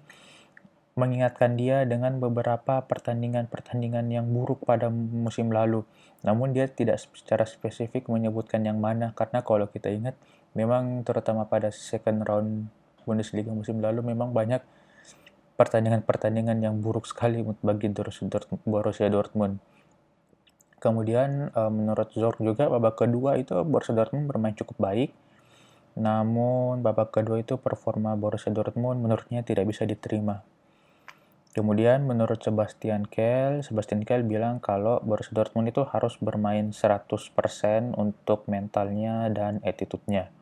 mengingatkan 1.00 1.56
dia 1.56 1.88
dengan 1.88 2.20
beberapa 2.20 2.84
pertandingan-pertandingan 2.84 4.12
yang 4.12 4.28
buruk 4.28 4.68
pada 4.68 4.92
musim 4.92 5.48
lalu. 5.48 5.86
Namun 6.20 6.52
dia 6.52 6.68
tidak 6.68 7.00
secara 7.00 7.48
spesifik 7.48 8.10
menyebutkan 8.12 8.60
yang 8.60 8.76
mana 8.76 9.16
karena 9.16 9.40
kalau 9.40 9.64
kita 9.70 9.88
ingat 9.88 10.12
memang 10.52 11.00
terutama 11.08 11.48
pada 11.48 11.72
second 11.72 12.20
round 12.28 12.68
Bundesliga 13.08 13.48
musim 13.48 13.80
lalu 13.80 14.12
memang 14.12 14.36
banyak 14.36 14.60
pertandingan-pertandingan 15.56 16.60
yang 16.60 16.84
buruk 16.84 17.08
sekali 17.08 17.40
bagi 17.64 17.88
Borussia 18.68 19.08
Dortmund. 19.08 19.56
Kemudian 20.80 21.52
uh, 21.52 21.68
menurut 21.68 22.08
Zorc 22.16 22.40
juga 22.40 22.72
babak 22.72 23.04
kedua 23.04 23.36
itu 23.36 23.52
Borussia 23.68 23.92
Dortmund 23.92 24.24
bermain 24.24 24.56
cukup 24.56 24.80
baik. 24.80 25.12
Namun 26.00 26.80
babak 26.80 27.12
kedua 27.12 27.44
itu 27.44 27.60
performa 27.60 28.16
Borussia 28.16 28.48
Dortmund 28.48 29.04
menurutnya 29.04 29.44
tidak 29.44 29.68
bisa 29.68 29.84
diterima. 29.84 30.40
Kemudian 31.50 32.06
menurut 32.08 32.40
Sebastian 32.40 33.04
Kehl, 33.04 33.60
Sebastian 33.60 34.08
Kehl 34.08 34.24
bilang 34.24 34.62
kalau 34.62 35.04
Borussia 35.04 35.36
Dortmund 35.36 35.68
itu 35.68 35.84
harus 35.84 36.16
bermain 36.16 36.72
100% 36.72 37.12
untuk 38.00 38.48
mentalnya 38.48 39.28
dan 39.28 39.60
attitude-nya. 39.60 40.32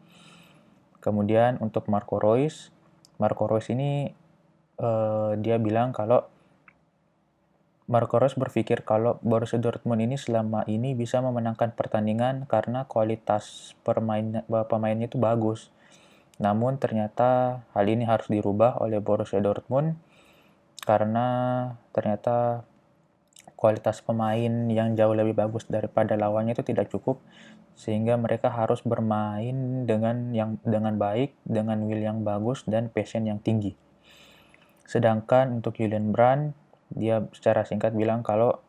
Kemudian 1.03 1.59
untuk 1.59 1.91
Marco 1.91 2.23
Reus, 2.23 2.71
Marco 3.19 3.51
Reus 3.51 3.67
ini 3.73 4.13
uh, 4.79 5.35
dia 5.41 5.59
bilang 5.59 5.91
kalau 5.91 6.29
Marco 7.89 8.21
Reus 8.21 8.37
berpikir 8.37 8.85
kalau 8.85 9.17
Borussia 9.25 9.57
Dortmund 9.57 10.05
ini 10.05 10.21
selama 10.21 10.61
ini 10.69 10.93
bisa 10.93 11.25
memenangkan 11.25 11.73
pertandingan 11.73 12.45
karena 12.45 12.85
kualitas 12.85 13.73
permain, 13.81 14.45
pemainnya 14.45 15.09
itu 15.09 15.17
bagus. 15.17 15.73
Namun 16.37 16.77
ternyata 16.77 17.65
hal 17.73 17.89
ini 17.89 18.05
harus 18.05 18.29
dirubah 18.29 18.77
oleh 18.85 19.01
Borussia 19.01 19.41
Dortmund 19.41 19.97
karena 20.85 21.27
ternyata 21.97 22.69
kualitas 23.57 24.05
pemain 24.05 24.69
yang 24.69 24.93
jauh 24.93 25.17
lebih 25.17 25.33
bagus 25.33 25.65
daripada 25.65 26.13
lawannya 26.13 26.53
itu 26.53 26.69
tidak 26.69 26.93
cukup 26.93 27.25
sehingga 27.73 28.21
mereka 28.21 28.53
harus 28.53 28.85
bermain 28.85 29.89
dengan 29.89 30.37
yang 30.37 30.61
dengan 30.61 31.01
baik, 31.01 31.33
dengan 31.49 31.89
will 31.89 32.05
yang 32.05 32.21
bagus 32.21 32.69
dan 32.69 32.93
passion 32.93 33.25
yang 33.25 33.41
tinggi. 33.41 33.73
Sedangkan 34.85 35.65
untuk 35.65 35.81
Julian 35.81 36.13
Brand, 36.13 36.53
dia 36.93 37.25
secara 37.37 37.65
singkat 37.69 37.93
bilang 37.93 38.25
kalau 38.25 38.61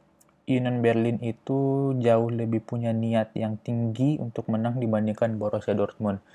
Union 0.50 0.82
Berlin 0.82 1.22
itu 1.22 1.94
jauh 2.02 2.30
lebih 2.34 2.66
punya 2.66 2.90
niat 2.90 3.38
yang 3.38 3.62
tinggi 3.62 4.18
untuk 4.18 4.50
menang 4.50 4.82
dibandingkan 4.82 5.38
Borussia 5.38 5.78
Dortmund. 5.78 6.26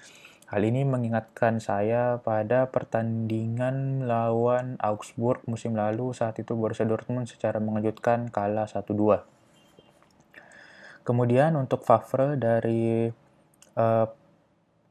Hal 0.54 0.62
ini 0.62 0.86
mengingatkan 0.86 1.58
saya 1.58 2.22
pada 2.22 2.70
pertandingan 2.70 4.06
lawan 4.06 4.78
Augsburg 4.78 5.42
musim 5.50 5.74
lalu 5.74 6.14
saat 6.14 6.38
itu 6.38 6.54
Borussia 6.54 6.86
Dortmund 6.86 7.26
secara 7.26 7.58
mengejutkan 7.58 8.30
kalah 8.30 8.70
1-2. 8.70 9.26
Kemudian 11.02 11.58
untuk 11.58 11.82
Favre 11.82 12.38
dari 12.38 13.10
uh, 13.74 14.06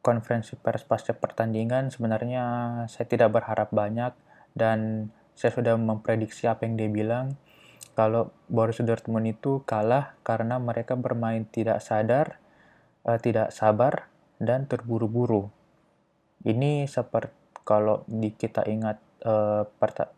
konferensi 0.04 0.60
pers 0.60 0.84
pasca 0.84 1.16
pertandingan 1.16 1.88
sebenarnya 1.90 2.44
saya 2.92 3.08
tidak 3.08 3.32
berharap 3.32 3.72
banyak 3.72 4.12
dan 4.52 5.10
saya 5.34 5.52
sudah 5.54 5.76
memprediksi 5.76 6.46
apa 6.46 6.66
yang 6.66 6.78
dia 6.78 6.90
bilang 6.90 7.38
kalau 7.94 8.34
Borussia 8.50 8.82
Dortmund 8.82 9.30
itu 9.30 9.62
kalah 9.70 10.18
karena 10.26 10.58
mereka 10.58 10.98
bermain 10.98 11.46
tidak 11.46 11.78
sadar, 11.86 12.42
uh, 13.06 13.22
tidak 13.22 13.54
sabar, 13.54 14.10
dan 14.42 14.66
terburu-buru. 14.66 15.54
Ini 16.42 16.90
seperti 16.90 17.44
kalau 17.64 18.04
di, 18.10 18.34
kita 18.34 18.68
ingat 18.68 19.00
uh, 19.24 19.64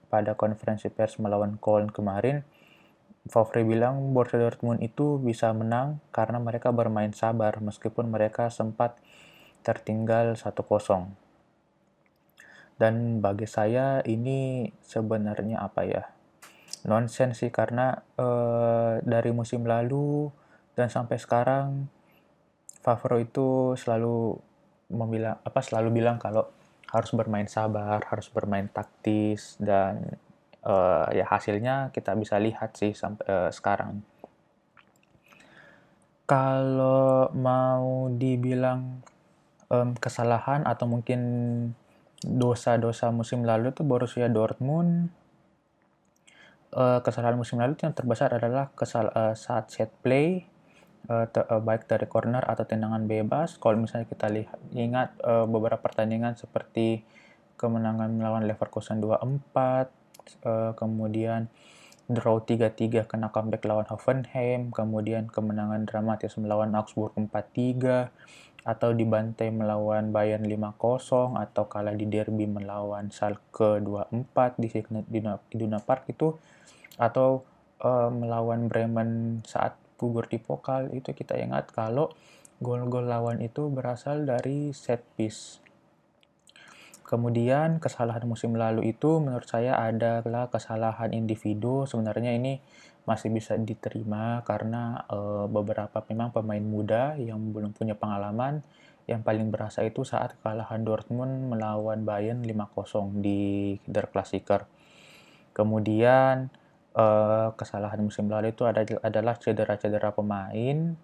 pada 0.09 0.33
konferensi 0.33 0.89
pers 0.89 1.21
melawan 1.21 1.59
Köln 1.61 1.91
kemarin, 1.91 2.41
Favre 3.25 3.65
bilang 3.65 4.13
Borussia 4.13 4.37
Dortmund 4.37 4.85
itu 4.85 5.17
bisa 5.17 5.49
menang 5.49 5.97
karena 6.13 6.37
mereka 6.37 6.69
bermain 6.69 7.09
sabar 7.09 7.57
meskipun 7.57 8.13
mereka 8.13 8.53
sempat 8.53 9.01
tertinggal 9.65 10.37
1-0. 10.37 11.24
Dan 12.75 13.23
bagi 13.23 13.47
saya 13.47 14.03
ini 14.03 14.67
sebenarnya 14.83 15.63
apa 15.63 15.81
ya? 15.87 16.03
Nonsens 16.85 17.41
sih 17.41 17.49
karena 17.49 17.97
uh, 18.19 19.01
dari 19.01 19.31
musim 19.33 19.65
lalu 19.65 20.29
dan 20.77 20.91
sampai 20.91 21.17
sekarang 21.17 21.89
Favre 22.85 23.25
itu 23.25 23.73
selalu 23.73 24.37
membilang 24.93 25.41
apa 25.41 25.57
selalu 25.65 25.97
bilang 25.97 26.21
kalau 26.21 26.45
harus 26.93 27.09
bermain 27.17 27.49
sabar, 27.49 27.97
harus 28.05 28.29
bermain 28.29 28.69
taktis 28.69 29.57
dan 29.57 30.21
uh, 30.61 31.09
ya 31.09 31.25
hasilnya 31.25 31.89
kita 31.89 32.13
bisa 32.13 32.37
lihat 32.37 32.77
sih 32.77 32.93
sampai 32.93 33.25
uh, 33.25 33.49
sekarang. 33.49 34.05
Kalau 36.29 37.33
mau 37.33 38.09
dibilang 38.13 39.01
um, 39.73 39.97
kesalahan 39.97 40.65
atau 40.65 40.85
mungkin 40.85 41.21
dosa-dosa 42.25 43.13
musim 43.13 43.45
lalu 43.45 43.69
itu 43.69 43.85
Borussia 43.85 44.25
Dortmund 44.25 45.13
uh, 46.73 46.99
kesalahan 47.05 47.37
musim 47.37 47.61
lalu 47.61 47.77
yang 47.79 47.93
terbesar 47.93 48.33
adalah 48.33 48.73
kesal 48.73 49.13
uh, 49.13 49.37
saat 49.37 49.69
set 49.69 49.93
play 50.01 50.49
uh, 51.07 51.25
uh, 51.25 51.61
baik 51.61 51.85
dari 51.85 52.05
corner 52.09 52.43
atau 52.43 52.67
tendangan 52.67 53.05
bebas. 53.05 53.57
Kalau 53.61 53.79
misalnya 53.79 54.09
kita 54.09 54.27
lihat 54.29 54.59
ingat 54.75 55.15
uh, 55.23 55.45
beberapa 55.45 55.79
pertandingan 55.79 56.35
seperti 56.35 57.05
kemenangan 57.55 58.11
melawan 58.11 58.43
Leverkusen 58.43 58.99
2-4, 58.99 59.15
uh, 60.43 60.71
kemudian 60.75 61.47
draw 62.05 62.37
3-3 62.37 63.09
kena 63.09 63.33
comeback 63.33 63.65
lawan 63.65 63.87
Hoffenheim, 63.89 64.69
kemudian 64.69 65.25
kemenangan 65.31 65.89
dramatis 65.89 66.37
melawan 66.37 66.75
Augsburg 66.77 67.15
4-3, 67.17 68.11
atau 68.65 68.97
dibantai 68.97 69.53
melawan 69.53 70.09
Bayern 70.09 70.49
5-0, 70.49 71.37
atau 71.37 71.63
kalah 71.69 71.93
di 71.93 72.09
derby 72.09 72.49
melawan 72.49 73.13
Schalke 73.13 73.77
2-4 73.79 74.57
di 74.57 74.67
Iduna 75.53 75.77
Park 75.77 76.09
itu, 76.09 76.33
atau 76.97 77.45
uh, 77.85 78.09
melawan 78.09 78.65
Bremen 78.65 79.41
saat 79.45 79.77
gugur 79.95 80.27
di 80.27 80.41
pokal 80.41 80.91
itu 80.91 81.15
kita 81.15 81.39
ingat 81.39 81.71
kalau 81.71 82.11
gol-gol 82.59 83.07
lawan 83.07 83.39
itu 83.43 83.69
berasal 83.69 84.25
dari 84.25 84.73
set 84.73 85.05
piece. 85.13 85.63
Kemudian 87.05 87.77
kesalahan 87.77 88.25
musim 88.25 88.57
lalu 88.57 88.89
itu 88.89 89.21
menurut 89.21 89.45
saya 89.45 89.77
adalah 89.77 90.49
kesalahan 90.49 91.13
individu. 91.13 91.85
Sebenarnya 91.85 92.33
ini 92.33 92.57
masih 93.05 93.29
bisa 93.29 93.53
diterima 93.55 94.41
karena 94.43 95.05
uh, 95.09 95.45
beberapa 95.45 96.01
memang 96.09 96.33
pemain 96.33 96.61
muda 96.61 97.13
yang 97.21 97.53
belum 97.53 97.71
punya 97.77 97.93
pengalaman 97.93 98.65
yang 99.05 99.21
paling 99.21 99.53
berasa 99.53 99.85
itu 99.85 100.01
saat 100.01 100.33
kekalahan 100.41 100.81
Dortmund 100.81 101.53
melawan 101.53 102.01
Bayern 102.01 102.41
5-0 102.41 103.21
di 103.21 103.77
Der 103.85 104.09
Klassiker. 104.09 104.65
Kemudian 105.53 106.49
uh, 106.97 107.53
kesalahan 107.53 108.01
musim 108.01 108.25
lalu 108.25 108.49
itu 108.49 108.65
ada, 108.65 108.81
adalah 109.05 109.37
cedera-cedera 109.37 110.09
pemain. 110.09 110.97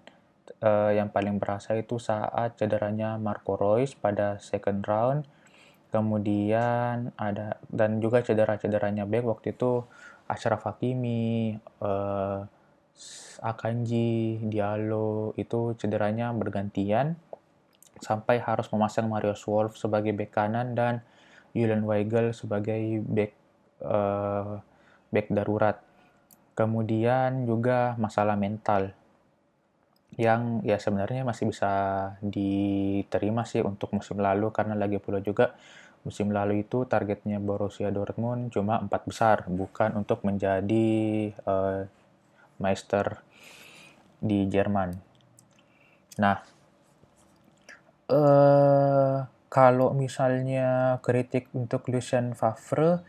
Uh, 0.57 0.91
yang 0.91 1.13
paling 1.13 1.37
berasa 1.37 1.77
itu 1.77 2.01
saat 2.01 2.57
cederanya 2.57 3.15
Marco 3.21 3.55
Reus 3.55 3.93
pada 3.93 4.41
second 4.41 4.81
round 4.83 5.23
kemudian 5.91 7.11
ada 7.19 7.59
dan 7.67 7.99
juga 7.99 8.23
cedera-cederanya 8.23 9.03
back 9.03 9.27
waktu 9.27 9.51
itu 9.51 9.83
Ashraf 10.31 10.63
Hakimi, 10.63 11.59
uh, 11.83 12.47
Akanji, 13.43 14.39
Diallo 14.47 15.35
itu 15.35 15.75
cederanya 15.75 16.31
bergantian 16.31 17.19
sampai 17.99 18.39
harus 18.39 18.71
memasang 18.71 19.11
Mario 19.11 19.35
Wolf 19.45 19.75
sebagai 19.75 20.15
bek 20.15 20.31
kanan 20.31 20.73
dan 20.73 21.03
Julian 21.51 21.83
Weigel 21.83 22.31
sebagai 22.31 23.03
bek 23.03 23.35
uh, 23.83 24.63
bek 25.11 25.27
darurat. 25.35 25.83
Kemudian 26.55 27.43
juga 27.43 27.99
masalah 27.99 28.39
mental 28.39 28.95
yang 30.19 30.59
ya 30.67 30.75
sebenarnya 30.75 31.23
masih 31.23 31.47
bisa 31.47 31.71
diterima 32.19 33.47
sih 33.47 33.63
untuk 33.63 33.95
musim 33.95 34.19
lalu 34.19 34.51
karena 34.51 34.75
lagi 34.75 34.99
pula 34.99 35.23
juga 35.23 35.55
musim 36.01 36.33
lalu 36.33 36.65
itu 36.65 36.89
targetnya 36.89 37.37
Borussia 37.37 37.93
Dortmund 37.93 38.49
cuma 38.49 38.81
empat 38.81 39.05
besar, 39.05 39.45
bukan 39.45 39.93
untuk 40.01 40.25
menjadi 40.25 41.29
uh, 41.45 41.85
Meister 42.57 43.21
di 44.17 44.49
Jerman. 44.49 44.97
Nah, 46.17 46.41
uh, 48.09 49.17
kalau 49.51 49.93
misalnya 49.93 50.97
kritik 51.05 51.49
untuk 51.53 51.85
Lucien 51.89 52.33
Favre, 52.33 53.05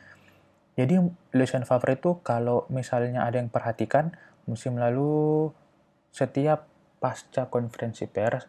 jadi 0.77 1.01
Lucien 1.33 1.65
Favre 1.65 1.97
itu 1.97 2.21
kalau 2.21 2.69
misalnya 2.73 3.25
ada 3.25 3.41
yang 3.41 3.53
perhatikan 3.53 4.13
musim 4.45 4.77
lalu 4.77 5.49
setiap 6.13 6.69
pasca 7.01 7.49
konferensi 7.49 8.05
pers, 8.05 8.45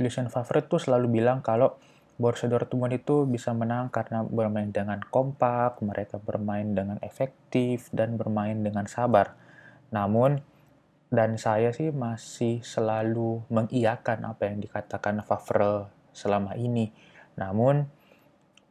Lucien 0.00 0.32
Favre 0.32 0.64
itu 0.64 0.80
selalu 0.80 1.20
bilang 1.20 1.44
kalau 1.44 1.76
Borussia 2.20 2.52
Dortmund 2.52 2.92
itu 2.92 3.24
bisa 3.24 3.56
menang 3.56 3.88
karena 3.88 4.20
bermain 4.20 4.68
dengan 4.68 5.00
kompak, 5.00 5.80
mereka 5.80 6.20
bermain 6.20 6.76
dengan 6.76 7.00
efektif, 7.00 7.88
dan 7.96 8.20
bermain 8.20 8.60
dengan 8.60 8.84
sabar. 8.84 9.32
Namun, 9.88 10.44
dan 11.08 11.40
saya 11.40 11.72
sih 11.72 11.88
masih 11.88 12.60
selalu 12.60 13.40
mengiyakan 13.48 14.28
apa 14.28 14.52
yang 14.52 14.60
dikatakan 14.60 15.24
Favre 15.24 15.88
selama 16.12 16.60
ini. 16.60 16.92
Namun, 17.40 17.88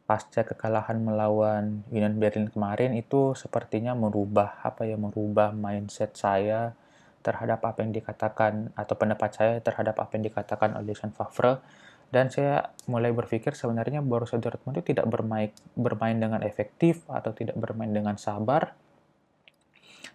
pasca 0.06 0.46
kekalahan 0.46 1.02
melawan 1.02 1.82
Union 1.90 2.22
Berlin 2.22 2.54
kemarin 2.54 2.94
itu 2.94 3.34
sepertinya 3.34 3.98
merubah 3.98 4.62
apa 4.62 4.86
ya 4.86 4.94
merubah 4.94 5.50
mindset 5.50 6.14
saya 6.14 6.74
terhadap 7.22 7.62
apa 7.62 7.82
yang 7.82 7.94
dikatakan 7.94 8.74
atau 8.74 8.94
pendapat 8.98 9.30
saya 9.30 9.52
terhadap 9.62 9.98
apa 10.02 10.10
yang 10.18 10.26
dikatakan 10.26 10.74
oleh 10.74 10.94
Lucien 10.94 11.14
Favre 11.14 11.62
dan 12.10 12.26
saya 12.30 12.74
mulai 12.90 13.14
berpikir 13.14 13.54
sebenarnya 13.54 14.02
Borussia 14.02 14.42
Dortmund 14.42 14.82
itu 14.82 14.94
tidak 14.94 15.06
bermain 15.06 15.54
bermain 15.78 16.18
dengan 16.18 16.42
efektif 16.42 17.06
atau 17.06 17.30
tidak 17.30 17.54
bermain 17.54 17.90
dengan 17.90 18.18
sabar. 18.18 18.74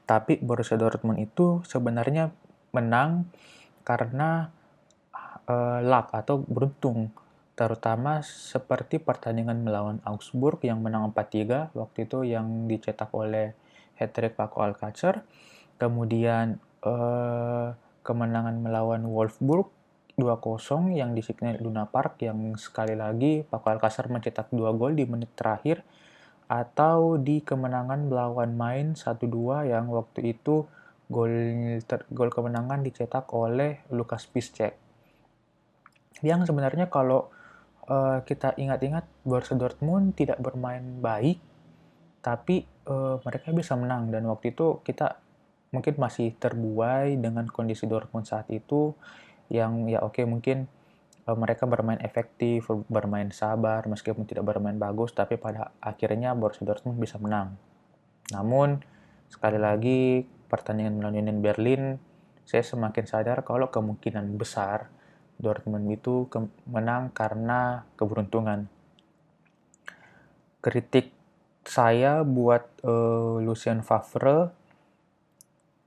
Tapi 0.04 0.38
Borussia 0.43 0.76
Dortmund 0.76 1.24
itu 1.24 1.63
sebenarnya 1.63 2.36
menang 2.76 3.32
karena 3.88 4.52
uh, 5.48 5.80
luck 5.80 6.12
atau 6.12 6.43
beruntung 6.43 7.15
terutama 7.56 8.20
seperti 8.20 9.00
pertandingan 9.00 9.63
melawan 9.63 10.04
Augsburg 10.04 10.60
yang 10.67 10.84
menang 10.84 11.15
4-3 11.15 11.72
waktu 11.72 11.98
itu 12.04 12.28
yang 12.28 12.67
dicetak 12.67 13.08
oleh 13.15 13.56
hat-trick 13.96 14.36
Paco 14.36 14.60
Alcacer 14.60 15.24
kemudian 15.80 16.60
uh, 16.84 17.72
kemenangan 18.04 18.60
melawan 18.60 19.08
Wolfsburg 19.08 19.72
2-0 20.15 20.95
yang 20.95 21.12
di 21.12 21.19
Signal 21.19 21.60
Luna 21.60 21.84
Park 21.91 22.23
yang 22.23 22.56
sekali 22.56 22.95
lagi 22.95 23.43
Paco 23.43 23.67
Alcacer 23.67 24.08
mencetak 24.08 24.47
dua 24.56 24.71
gol 24.71 24.95
di 24.95 25.04
menit 25.04 25.36
terakhir 25.36 25.84
atau 26.47 27.19
di 27.19 27.43
kemenangan 27.43 28.08
melawan 28.08 28.56
main 28.56 28.95
1-2 28.95 29.67
yang 29.67 29.91
waktu 29.91 30.38
itu 30.38 30.63
gol 31.12 31.34
gol 32.15 32.30
kemenangan 32.32 32.80
dicetak 32.86 33.28
oleh 33.36 33.84
Lukas 33.91 34.23
Piszczek. 34.30 34.78
Yang 36.23 36.47
sebenarnya 36.47 36.88
kalau 36.88 37.28
uh, 37.91 38.23
kita 38.23 38.56
ingat-ingat 38.56 39.04
Borussia 39.28 39.60
Dortmund 39.60 40.15
tidak 40.15 40.39
bermain 40.39 41.04
baik 41.04 41.43
tapi 42.23 42.65
uh, 42.89 43.21
mereka 43.21 43.54
bisa 43.54 43.78
menang 43.78 44.10
dan 44.10 44.25
waktu 44.25 44.56
itu 44.56 44.82
kita 44.82 45.21
mungkin 45.69 45.99
masih 45.99 46.34
terbuai 46.39 47.19
dengan 47.19 47.45
kondisi 47.51 47.86
Dortmund 47.86 48.25
saat 48.25 48.47
itu 48.49 48.95
yang 49.50 49.86
ya 49.86 50.02
oke 50.02 50.18
okay, 50.20 50.26
mungkin 50.26 50.66
uh, 51.30 51.38
mereka 51.38 51.66
bermain 51.66 52.00
efektif, 52.02 52.70
bermain 52.90 53.30
sabar 53.34 53.86
meskipun 53.86 54.26
tidak 54.26 54.46
bermain 54.46 54.78
bagus 54.78 55.14
tapi 55.14 55.38
pada 55.38 55.74
akhirnya 55.82 56.34
Borussia 56.38 56.66
Dortmund 56.66 56.98
bisa 57.02 57.18
menang. 57.22 57.58
Namun 58.34 58.82
sekali 59.30 59.58
lagi 59.58 60.26
pertandingan 60.50 61.02
melawan 61.02 61.20
Union 61.20 61.40
Berlin 61.42 61.84
saya 62.46 62.62
semakin 62.62 63.06
sadar 63.10 63.42
kalau 63.42 63.74
kemungkinan 63.74 64.38
besar 64.38 64.94
Dortmund 65.36 65.90
itu 65.92 66.30
menang 66.70 67.12
karena 67.12 67.84
keberuntungan. 68.00 68.70
Kritik 70.62 71.12
saya 71.66 72.22
buat 72.22 72.70
uh, 72.86 73.42
Lucien 73.42 73.82
Favre 73.82 74.54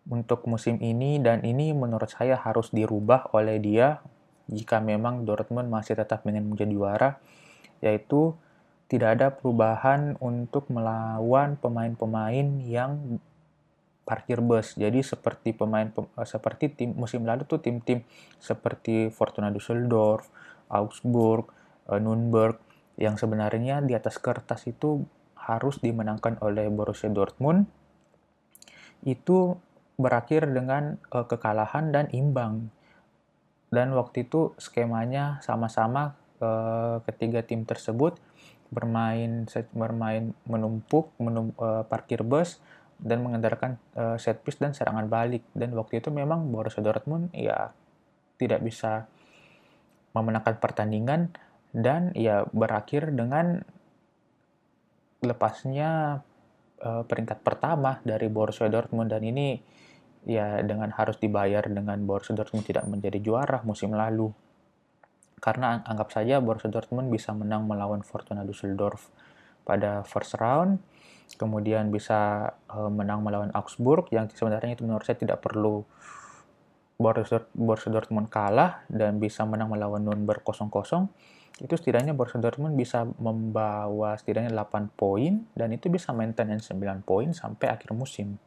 untuk 0.09 0.49
musim 0.49 0.81
ini 0.81 1.21
dan 1.21 1.45
ini 1.45 1.77
menurut 1.77 2.09
saya 2.09 2.41
harus 2.41 2.73
dirubah 2.73 3.33
oleh 3.37 3.61
dia 3.61 4.01
jika 4.49 4.81
memang 4.81 5.29
Dortmund 5.29 5.69
masih 5.69 5.95
tetap 5.97 6.25
ingin 6.25 6.49
menjadi 6.49 6.73
juara 6.73 7.11
yaitu 7.85 8.33
tidak 8.89 9.21
ada 9.21 9.29
perubahan 9.29 10.17
untuk 10.19 10.73
melawan 10.73 11.61
pemain-pemain 11.61 12.65
yang 12.65 13.21
parkir 14.09 14.41
bus. 14.41 14.73
Jadi 14.81 15.05
seperti 15.05 15.53
pemain 15.53 15.93
eh, 15.93 16.25
seperti 16.25 16.73
tim 16.73 16.97
musim 16.97 17.29
lalu 17.29 17.45
tuh 17.45 17.61
tim-tim 17.61 18.01
seperti 18.41 19.13
Fortuna 19.13 19.53
Düsseldorf, 19.53 20.33
Augsburg, 20.73 21.53
eh, 21.93 22.01
Nürnberg 22.01 22.57
yang 22.97 23.21
sebenarnya 23.21 23.85
di 23.85 23.93
atas 23.93 24.17
kertas 24.17 24.65
itu 24.65 25.05
harus 25.37 25.77
dimenangkan 25.85 26.41
oleh 26.41 26.67
Borussia 26.73 27.13
Dortmund 27.13 27.69
itu 29.07 29.55
berakhir 29.99 30.47
dengan 30.47 30.97
uh, 31.11 31.27
kekalahan 31.27 31.91
dan 31.91 32.07
imbang. 32.15 32.71
Dan 33.69 33.93
waktu 33.93 34.25
itu 34.25 34.57
skemanya 34.57 35.43
sama-sama 35.45 36.17
uh, 36.41 37.05
ketiga 37.05 37.45
tim 37.45 37.69
tersebut 37.69 38.17
bermain 38.69 39.49
bermain 39.73 40.33
menumpuk 40.49 41.13
menum, 41.21 41.53
uh, 41.61 41.85
parkir 41.85 42.25
bus 42.25 42.63
dan 42.97 43.21
mengandalkan 43.21 43.77
uh, 43.99 44.17
set 44.17 44.41
piece 44.47 44.57
dan 44.57 44.73
serangan 44.73 45.11
balik. 45.11 45.45
Dan 45.53 45.75
waktu 45.77 46.01
itu 46.01 46.09
memang 46.09 46.49
Borussia 46.49 46.81
Dortmund 46.81 47.35
ya 47.37 47.75
tidak 48.39 48.63
bisa 48.63 49.11
memenangkan 50.17 50.57
pertandingan 50.63 51.35
dan 51.75 52.17
ya 52.17 52.49
berakhir 52.49 53.13
dengan 53.13 53.61
lepasnya 55.21 56.23
uh, 56.81 57.03
peringkat 57.05 57.43
pertama 57.43 58.01
dari 58.07 58.31
Borussia 58.31 58.71
Dortmund 58.71 59.11
dan 59.11 59.27
ini 59.27 59.59
ya 60.29 60.61
dengan 60.61 60.93
harus 60.93 61.17
dibayar 61.17 61.65
dengan 61.65 61.97
Borussia 62.05 62.37
Dortmund 62.37 62.69
tidak 62.69 62.85
menjadi 62.85 63.17
juara 63.19 63.65
musim 63.65 63.97
lalu. 63.97 64.29
Karena 65.41 65.81
anggap 65.89 66.13
saja 66.13 66.45
Borussia 66.45 66.69
Dortmund 66.69 67.09
bisa 67.09 67.33
menang 67.33 67.65
melawan 67.65 68.05
Fortuna 68.05 68.45
Düsseldorf 68.45 69.09
pada 69.65 70.05
first 70.05 70.37
round, 70.37 70.85
kemudian 71.41 71.89
bisa 71.89 72.53
uh, 72.69 72.93
menang 72.93 73.25
melawan 73.25 73.49
Augsburg 73.57 74.13
yang 74.13 74.29
sebenarnya 74.29 74.77
itu 74.77 74.85
menurut 74.85 75.09
saya 75.09 75.17
tidak 75.17 75.41
perlu 75.41 75.89
Borussia, 77.01 77.49
Borussia 77.57 77.89
Dortmund 77.89 78.29
kalah 78.29 78.85
dan 78.93 79.17
bisa 79.17 79.49
menang 79.49 79.73
melawan 79.73 80.05
Nürnberg 80.05 80.45
0-0 80.45 81.09
itu 81.59 81.75
setidaknya 81.75 82.15
Borussia 82.15 82.39
Dortmund 82.39 82.79
bisa 82.79 83.03
membawa 83.19 84.15
setidaknya 84.15 84.55
8 84.55 84.95
poin 84.95 85.43
dan 85.59 85.75
itu 85.75 85.91
bisa 85.91 86.15
maintenance 86.15 86.71
9 86.71 87.03
poin 87.03 87.35
sampai 87.35 87.67
akhir 87.75 87.91
musim. 87.99 88.39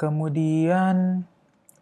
Kemudian 0.00 1.28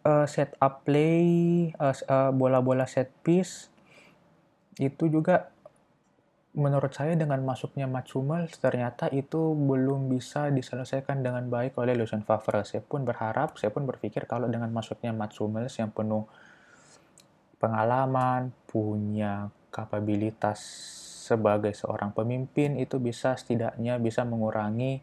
uh, 0.03 0.27
set 0.27 0.59
up 0.59 0.83
play, 0.83 1.71
uh, 1.79 1.95
uh, 1.95 2.35
bola-bola 2.35 2.83
set 2.83 3.07
piece 3.23 3.71
itu 4.75 5.07
juga 5.07 5.55
menurut 6.59 6.91
saya 6.91 7.15
dengan 7.15 7.39
masuknya 7.47 7.87
Mats 7.87 8.11
Hummels 8.11 8.59
ternyata 8.59 9.07
itu 9.15 9.55
belum 9.55 10.11
bisa 10.11 10.51
diselesaikan 10.51 11.23
dengan 11.23 11.47
baik 11.47 11.79
oleh 11.79 11.95
Lucien 11.95 12.25
Favre. 12.27 12.67
Saya 12.67 12.83
pun 12.83 13.07
berharap, 13.07 13.55
saya 13.55 13.71
pun 13.71 13.87
berpikir 13.87 14.27
kalau 14.27 14.51
dengan 14.51 14.67
masuknya 14.75 15.15
Mats 15.15 15.39
Hummels 15.39 15.79
yang 15.79 15.95
penuh 15.95 16.27
pengalaman, 17.55 18.51
punya 18.67 19.47
kapabilitas 19.71 20.59
sebagai 21.29 21.77
seorang 21.77 22.09
pemimpin 22.09 22.75
itu 22.81 22.97
bisa 22.97 23.37
setidaknya 23.37 24.01
bisa 24.01 24.25
mengurangi 24.25 24.97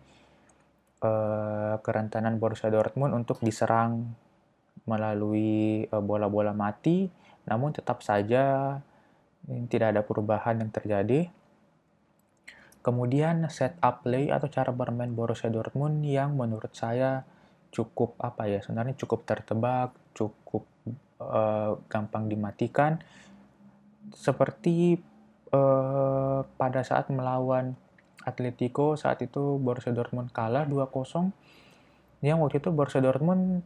uh, 1.02 1.76
kerentanan 1.82 2.38
Borussia 2.40 2.72
Dortmund 2.72 3.12
untuk 3.12 3.42
diserang 3.42 4.16
melalui 4.86 5.84
uh, 5.90 6.00
bola-bola 6.00 6.54
mati, 6.54 7.10
namun 7.48 7.74
tetap 7.74 8.00
saja 8.00 8.76
tidak 9.70 9.94
ada 9.94 10.02
perubahan 10.02 10.58
yang 10.58 10.70
terjadi. 10.74 11.30
Kemudian 12.82 13.46
setup 13.50 14.06
play 14.06 14.30
atau 14.30 14.46
cara 14.46 14.70
bermain 14.70 15.10
Borussia 15.10 15.50
Dortmund 15.50 16.06
yang 16.06 16.38
menurut 16.38 16.70
saya 16.70 17.26
cukup 17.74 18.14
apa 18.22 18.46
ya 18.46 18.62
sebenarnya 18.62 18.94
cukup 18.94 19.26
tertebak, 19.26 19.90
cukup 20.14 20.62
uh, 21.18 21.82
gampang 21.90 22.30
dimatikan. 22.30 23.02
Seperti 24.14 25.02
uh, 25.50 26.46
pada 26.54 26.86
saat 26.86 27.10
melawan 27.10 27.74
Atletico 28.26 28.98
saat 28.98 29.22
itu 29.22 29.56
Borussia 29.62 29.94
Dortmund 29.94 30.34
kalah 30.34 30.66
2-0 30.66 31.30
yang 32.26 32.42
waktu 32.42 32.58
itu 32.58 32.74
Borussia 32.74 32.98
Dortmund 32.98 33.62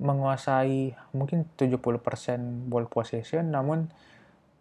menguasai 0.00 0.96
mungkin 1.14 1.46
70% 1.54 2.66
ball 2.66 2.88
possession 2.90 3.54
namun 3.54 3.92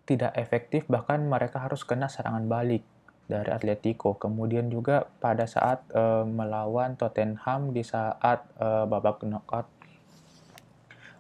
tidak 0.04 0.36
efektif 0.38 0.86
bahkan 0.86 1.22
mereka 1.22 1.66
harus 1.66 1.82
kena 1.86 2.10
serangan 2.10 2.46
balik 2.46 2.82
dari 3.30 3.54
Atletico. 3.54 4.18
Kemudian 4.18 4.74
juga 4.74 5.06
pada 5.22 5.46
saat 5.46 5.86
uh, 5.94 6.26
melawan 6.26 6.98
Tottenham 6.98 7.70
di 7.70 7.86
saat 7.86 8.42
uh, 8.58 8.90
babak 8.90 9.22
knockout 9.22 9.70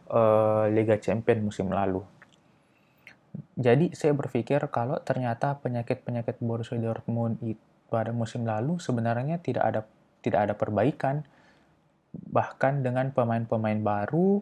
uh, 0.09 0.65
Liga 0.73 0.97
Champions 0.97 1.45
musim 1.53 1.69
lalu. 1.69 2.01
Jadi 3.55 3.93
saya 3.93 4.17
berpikir 4.17 4.57
kalau 4.73 4.97
ternyata 5.05 5.53
penyakit-penyakit 5.61 6.41
Borussia 6.41 6.81
Dortmund 6.81 7.37
itu 7.45 7.68
pada 7.89 8.13
musim 8.13 8.45
lalu 8.45 8.77
sebenarnya 8.77 9.41
tidak 9.41 9.63
ada 9.65 9.81
tidak 10.21 10.39
ada 10.49 10.53
perbaikan. 10.55 11.25
Bahkan 12.13 12.85
dengan 12.85 13.09
pemain-pemain 13.13 13.81
baru 13.81 14.41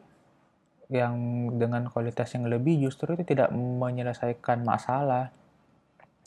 yang 0.88 1.16
dengan 1.60 1.92
kualitas 1.92 2.32
yang 2.36 2.48
lebih 2.48 2.80
justru 2.88 3.16
itu 3.16 3.24
tidak 3.24 3.52
menyelesaikan 3.56 4.64
masalah. 4.64 5.32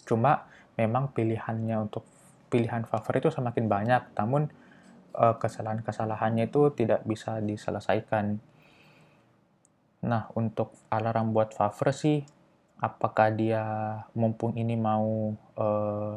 Cuma 0.04 0.48
memang 0.76 1.12
pilihannya 1.12 1.76
untuk 1.80 2.04
pilihan 2.52 2.84
favorit 2.84 3.24
itu 3.24 3.32
semakin 3.32 3.68
banyak. 3.68 4.02
Namun 4.16 4.48
eh, 5.16 5.34
kesalahan-kesalahannya 5.36 6.48
itu 6.48 6.72
tidak 6.76 7.04
bisa 7.08 7.40
diselesaikan. 7.40 8.36
Nah 10.04 10.28
untuk 10.36 10.76
alarm 10.88 11.32
buat 11.36 11.52
Favre 11.52 11.92
sih 11.92 12.20
apakah 12.80 13.28
dia 13.30 13.64
mumpung 14.16 14.56
ini 14.56 14.72
mau 14.72 15.36
uh, 15.60 16.16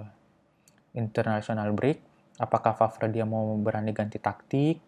international 0.93 1.73
break, 1.73 2.01
apakah 2.37 2.73
Favre 2.77 3.09
dia 3.09 3.25
mau 3.25 3.53
berani 3.57 3.93
ganti 3.93 4.17
taktik 4.17 4.81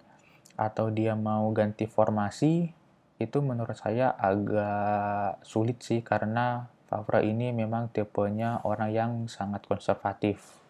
atau 0.55 0.87
dia 0.93 1.13
mau 1.17 1.49
ganti 1.51 1.85
formasi, 1.85 2.69
itu 3.15 3.37
menurut 3.39 3.75
saya 3.75 4.11
agak 4.15 5.43
sulit 5.43 5.79
sih 5.83 6.03
karena 6.05 6.67
Favre 6.85 7.25
ini 7.25 7.49
memang 7.49 7.89
tipenya 7.89 8.61
orang 8.61 8.89
yang 8.93 9.11
sangat 9.25 9.65
konservatif. 9.65 10.61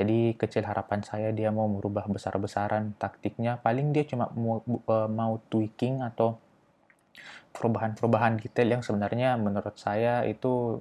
Jadi 0.00 0.32
kecil 0.32 0.64
harapan 0.64 1.04
saya 1.04 1.28
dia 1.28 1.52
mau 1.52 1.68
merubah 1.68 2.08
besar-besaran 2.08 2.96
taktiknya. 2.96 3.60
Paling 3.60 3.92
dia 3.92 4.08
cuma 4.08 4.32
mau, 4.32 4.64
e, 4.64 4.96
mau 5.12 5.36
tweaking 5.52 6.00
atau 6.00 6.40
perubahan-perubahan 7.52 8.40
detail 8.40 8.80
yang 8.80 8.82
sebenarnya 8.86 9.36
menurut 9.36 9.76
saya 9.76 10.24
itu 10.24 10.80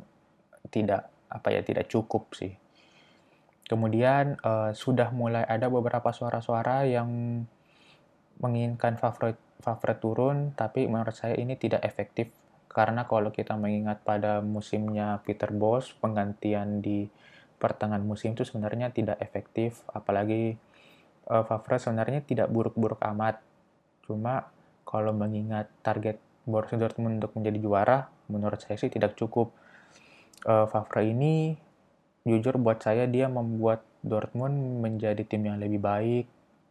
tidak 0.72 1.12
apa 1.28 1.52
ya 1.52 1.62
tidak 1.66 1.92
cukup 1.92 2.32
sih. 2.32 2.56
Kemudian 3.70 4.42
uh, 4.42 4.74
sudah 4.74 5.14
mulai 5.14 5.46
ada 5.46 5.70
beberapa 5.70 6.10
suara-suara 6.10 6.90
yang 6.90 7.08
menginginkan 8.42 8.98
favorit 8.98 10.00
turun, 10.02 10.58
tapi 10.58 10.90
menurut 10.90 11.14
saya 11.14 11.38
ini 11.38 11.54
tidak 11.54 11.86
efektif 11.86 12.34
karena 12.70 13.10
kalau 13.10 13.34
kita 13.34 13.58
mengingat 13.58 14.06
pada 14.06 14.46
musimnya 14.46 15.20
Peter 15.26 15.50
Bosz, 15.50 15.98
penggantian 15.98 16.86
di 16.86 17.10
pertengahan 17.58 18.06
musim 18.06 18.38
itu 18.38 18.46
sebenarnya 18.46 18.94
tidak 18.94 19.18
efektif, 19.20 19.82
apalagi 19.90 20.56
uh, 21.28 21.44
Favre 21.44 21.82
sebenarnya 21.82 22.22
tidak 22.22 22.48
buruk-buruk 22.54 23.02
amat. 23.02 23.42
Cuma 24.06 24.54
kalau 24.86 25.12
mengingat 25.18 25.68
target 25.82 26.22
Borussia 26.46 26.78
Dortmund 26.78 27.20
untuk 27.20 27.36
menjadi 27.36 27.58
juara, 27.58 28.00
menurut 28.30 28.62
saya 28.62 28.78
sih 28.78 28.94
tidak 28.94 29.18
cukup. 29.18 29.50
Uh, 30.46 30.70
Favre 30.70 31.04
ini 31.04 31.58
jujur 32.28 32.60
buat 32.60 32.84
saya 32.84 33.08
dia 33.08 33.32
membuat 33.32 33.84
Dortmund 34.00 34.80
menjadi 34.80 35.24
tim 35.28 35.44
yang 35.44 35.60
lebih 35.60 35.80
baik, 35.84 36.26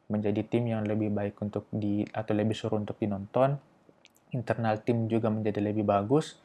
menjadi 0.08 0.40
tim 0.48 0.64
yang 0.64 0.84
lebih 0.88 1.12
baik 1.12 1.36
untuk 1.44 1.68
di 1.68 2.04
atau 2.08 2.32
lebih 2.32 2.56
seru 2.56 2.80
untuk 2.80 2.96
dinonton. 2.96 3.60
Internal 4.32 4.80
tim 4.80 5.08
juga 5.08 5.28
menjadi 5.28 5.60
lebih 5.60 5.84
bagus. 5.84 6.40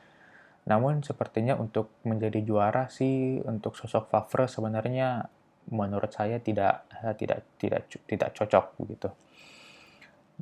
Namun 0.63 1.03
sepertinya 1.03 1.59
untuk 1.59 1.91
menjadi 2.07 2.39
juara 2.39 2.87
sih 2.87 3.43
untuk 3.43 3.75
sosok 3.75 4.07
Favre 4.07 4.47
sebenarnya 4.47 5.27
menurut 5.71 6.11
saya 6.11 6.39
tidak 6.39 6.87
tidak 7.19 7.43
tidak 7.59 7.81
tidak 8.07 8.29
cocok 8.35 8.65
begitu. 8.79 9.09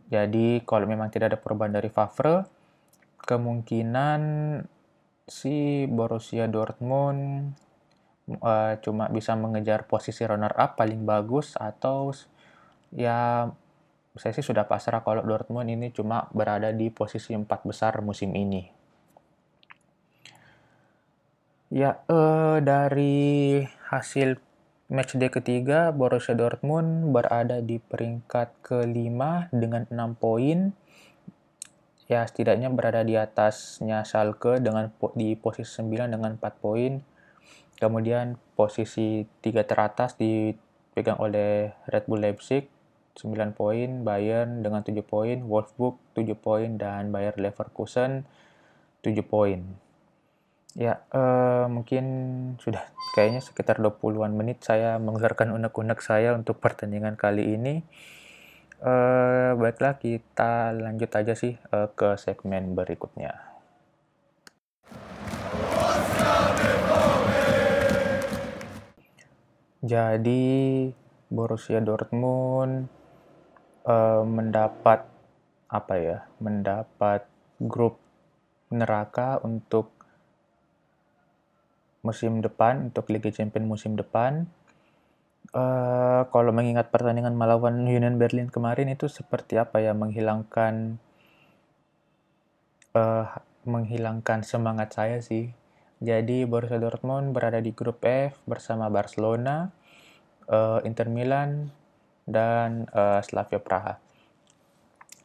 Jadi 0.10 0.62
kalau 0.66 0.86
memang 0.86 1.10
tidak 1.14 1.34
ada 1.34 1.40
perubahan 1.42 1.74
dari 1.74 1.90
Favre, 1.90 2.46
kemungkinan 3.22 4.22
si 5.26 5.86
Borussia 5.86 6.50
Dortmund 6.50 7.54
uh, 8.30 8.78
cuma 8.84 9.10
bisa 9.10 9.34
mengejar 9.34 9.90
posisi 9.90 10.22
runner 10.22 10.54
up 10.54 10.78
paling 10.78 11.08
bagus 11.08 11.58
atau 11.58 12.14
ya 12.92 13.50
saya 14.20 14.36
sih 14.36 14.44
sudah 14.44 14.68
pasrah 14.68 15.00
kalau 15.08 15.24
Dortmund 15.24 15.72
ini 15.72 15.88
cuma 15.96 16.28
berada 16.36 16.76
di 16.76 16.92
posisi 16.92 17.32
empat 17.32 17.64
besar 17.64 18.04
musim 18.04 18.36
ini. 18.36 18.68
Ya, 21.72 22.04
uh, 22.12 22.60
dari 22.60 23.64
hasil 23.88 24.36
match 24.92 25.16
day 25.16 25.32
ketiga, 25.32 25.96
Borussia 25.96 26.36
Dortmund 26.36 27.16
berada 27.16 27.64
di 27.64 27.80
peringkat 27.80 28.60
kelima 28.60 29.48
dengan 29.56 29.88
6 29.88 30.20
poin. 30.20 30.76
Ya, 32.12 32.28
setidaknya 32.28 32.68
berada 32.68 33.08
di 33.08 33.16
atasnya 33.16 34.04
Schalke 34.04 34.60
dengan 34.60 34.92
di 35.16 35.40
posisi 35.40 35.80
9 35.80 36.12
dengan 36.12 36.36
4 36.36 36.60
poin. 36.60 37.00
Kemudian 37.82 38.38
posisi 38.54 39.26
tiga 39.42 39.66
teratas 39.66 40.14
dipegang 40.14 41.18
oleh 41.18 41.74
Red 41.90 42.06
Bull 42.06 42.22
Leipzig 42.22 42.70
9 43.18 43.58
poin, 43.58 44.06
Bayern 44.06 44.62
dengan 44.62 44.86
7 44.86 45.02
poin, 45.02 45.42
Wolfsburg 45.42 45.98
7 46.14 46.38
poin, 46.38 46.78
dan 46.78 47.10
Bayer 47.10 47.34
Leverkusen 47.42 48.30
7 49.02 49.18
poin. 49.26 49.66
Ya, 50.78 51.04
uh, 51.12 51.68
mungkin 51.68 52.06
sudah 52.64 52.86
kayaknya 53.18 53.44
sekitar 53.44 53.84
20-an 53.84 54.32
menit 54.32 54.64
saya 54.64 54.96
mengeluarkan 55.02 55.52
unek-unek 55.52 56.00
saya 56.00 56.32
untuk 56.32 56.64
pertandingan 56.64 57.20
kali 57.20 57.60
ini. 57.60 57.84
Uh, 58.80 59.58
baiklah, 59.60 60.00
kita 60.00 60.72
lanjut 60.72 61.12
aja 61.12 61.34
sih 61.36 61.60
uh, 61.76 61.92
ke 61.92 62.16
segmen 62.16 62.72
berikutnya. 62.78 63.51
Jadi 69.82 70.86
Borussia 71.34 71.82
Dortmund 71.82 72.86
uh, 73.90 74.22
mendapat 74.22 75.10
apa 75.66 75.94
ya? 75.98 76.18
Mendapat 76.38 77.26
grup 77.58 77.98
neraka 78.70 79.42
untuk 79.42 79.90
musim 82.06 82.46
depan 82.46 82.94
untuk 82.94 83.10
Liga 83.10 83.34
Champions 83.34 83.66
musim 83.66 83.98
depan. 83.98 84.46
Uh, 85.52 86.30
kalau 86.30 86.54
mengingat 86.54 86.94
pertandingan 86.94 87.34
melawan 87.34 87.84
Union 87.84 88.22
Berlin 88.22 88.48
kemarin 88.54 88.88
itu 88.94 89.10
seperti 89.10 89.60
apa 89.60 89.84
ya 89.84 89.92
menghilangkan 89.92 91.02
uh, 92.96 93.28
menghilangkan 93.68 94.46
semangat 94.48 94.96
saya 94.96 95.20
sih 95.20 95.52
jadi 96.02 96.50
Borussia 96.50 96.82
Dortmund 96.82 97.30
berada 97.30 97.62
di 97.62 97.78
grup 97.78 98.02
F 98.02 98.42
bersama 98.50 98.90
Barcelona, 98.90 99.70
uh, 100.50 100.82
Inter 100.82 101.14
Milan, 101.14 101.70
dan 102.26 102.90
uh, 102.90 103.22
Slavia 103.22 103.62
Praha. 103.62 104.02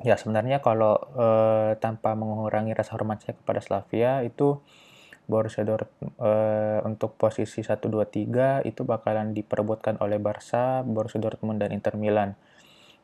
Ya 0.05 0.21
sebenarnya 0.21 0.61
kalau 0.61 1.01
uh, 1.17 1.73
tanpa 1.81 2.13
mengurangi 2.13 2.77
rasa 2.77 2.93
hormat 2.93 3.25
saya 3.25 3.33
kepada 3.41 3.65
Slavia 3.65 4.21
itu 4.21 4.61
Borussia 5.25 5.65
Dortmund 5.65 6.13
uh, 6.21 6.85
untuk 6.85 7.17
posisi 7.17 7.65
1 7.65 7.81
2 7.81 7.97
3 8.61 8.69
itu 8.69 8.85
bakalan 8.85 9.33
diperebutkan 9.33 9.97
oleh 10.05 10.21
Barca, 10.21 10.85
Borussia 10.85 11.17
Dortmund 11.17 11.65
dan 11.65 11.73
Inter 11.73 11.97
Milan. 11.97 12.37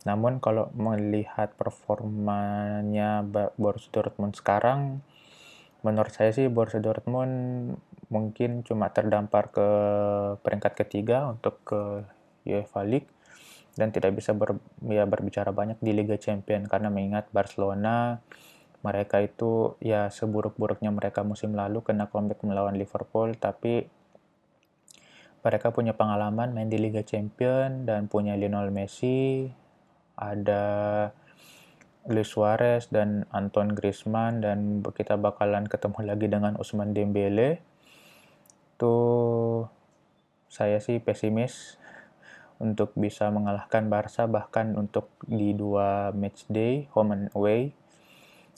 Namun 0.05 0.45
kalau 0.45 0.69
melihat 0.77 1.57
performanya 1.57 3.25
Borussia 3.57 3.89
Dortmund 3.97 4.37
sekarang 4.37 5.01
menurut 5.83 6.15
saya 6.15 6.31
sih 6.31 6.47
Borussia 6.47 6.83
Dortmund 6.83 7.35
mungkin 8.09 8.63
cuma 8.63 8.91
terdampar 8.91 9.51
ke 9.51 9.69
peringkat 10.43 10.73
ketiga 10.79 11.31
untuk 11.31 11.59
ke 11.67 12.07
UEFA 12.47 12.83
League 12.87 13.11
dan 13.75 13.89
tidak 13.89 14.13
bisa 14.19 14.37
ber, 14.37 14.61
ya, 14.85 15.09
berbicara 15.09 15.51
banyak 15.51 15.81
di 15.81 15.93
Liga 15.97 16.19
Champions. 16.19 16.69
Karena 16.69 16.93
mengingat 16.93 17.31
Barcelona 17.33 18.21
mereka 18.83 19.23
itu 19.23 19.79
ya 19.79 20.11
seburuk-buruknya 20.11 20.91
mereka 20.91 21.23
musim 21.23 21.55
lalu 21.55 21.87
kena 21.87 22.11
comeback 22.11 22.43
melawan 22.43 22.75
Liverpool 22.75 23.31
tapi 23.39 23.87
mereka 25.43 25.71
punya 25.71 25.95
pengalaman 25.95 26.55
main 26.55 26.71
di 26.71 26.79
Liga 26.79 27.03
Champions 27.03 27.87
dan 27.87 28.07
punya 28.07 28.39
Lionel 28.39 28.71
Messi. 28.71 29.51
Ada 30.15 30.63
Luis 32.11 32.31
Suarez 32.31 32.91
dan 32.91 33.29
Anton 33.31 33.75
Griezmann 33.75 34.43
dan 34.43 34.83
kita 34.83 35.15
bakalan 35.15 35.71
ketemu 35.71 35.99
lagi 36.03 36.27
dengan 36.27 36.59
Usman 36.59 36.95
Dembele 36.97 37.63
tuh 38.81 39.71
saya 40.51 40.83
sih 40.83 40.99
pesimis 40.99 41.79
untuk 42.59 42.95
bisa 42.99 43.31
mengalahkan 43.31 43.87
Barca 43.87 44.27
bahkan 44.27 44.75
untuk 44.75 45.11
di 45.27 45.55
dua 45.55 46.11
match 46.11 46.47
day 46.51 46.91
home 46.91 47.15
and 47.15 47.27
away 47.39 47.75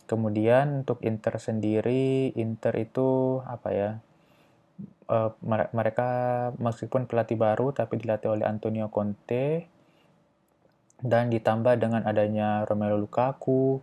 Kemudian 0.05 0.85
untuk 0.85 1.01
Inter 1.01 1.41
sendiri, 1.41 2.37
Inter 2.37 2.77
itu 2.77 3.41
apa 3.49 3.69
ya? 3.73 3.91
Uh, 5.05 5.33
mereka 5.73 6.09
meskipun 6.57 7.05
pelatih 7.05 7.37
baru 7.37 7.77
tapi 7.77 8.01
dilatih 8.01 8.33
oleh 8.35 8.49
Antonio 8.49 8.89
Conte 8.89 9.69
dan 11.01 11.33
ditambah 11.33 11.81
dengan 11.81 12.07
adanya 12.07 12.63
Romelu 12.69 13.01
Lukaku, 13.09 13.83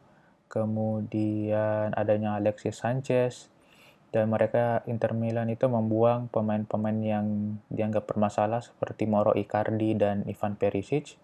kemudian 0.51 1.95
adanya 1.95 2.35
Alexis 2.39 2.79
Sanchez 2.79 3.51
dan 4.11 4.27
mereka 4.27 4.83
Inter 4.91 5.15
Milan 5.15 5.47
itu 5.47 5.71
membuang 5.71 6.27
pemain-pemain 6.27 6.99
yang 6.99 7.27
dianggap 7.71 8.11
bermasalah 8.11 8.59
seperti 8.59 9.07
Moro 9.07 9.31
Icardi 9.31 9.95
dan 9.95 10.27
Ivan 10.27 10.59
Perisic. 10.59 11.15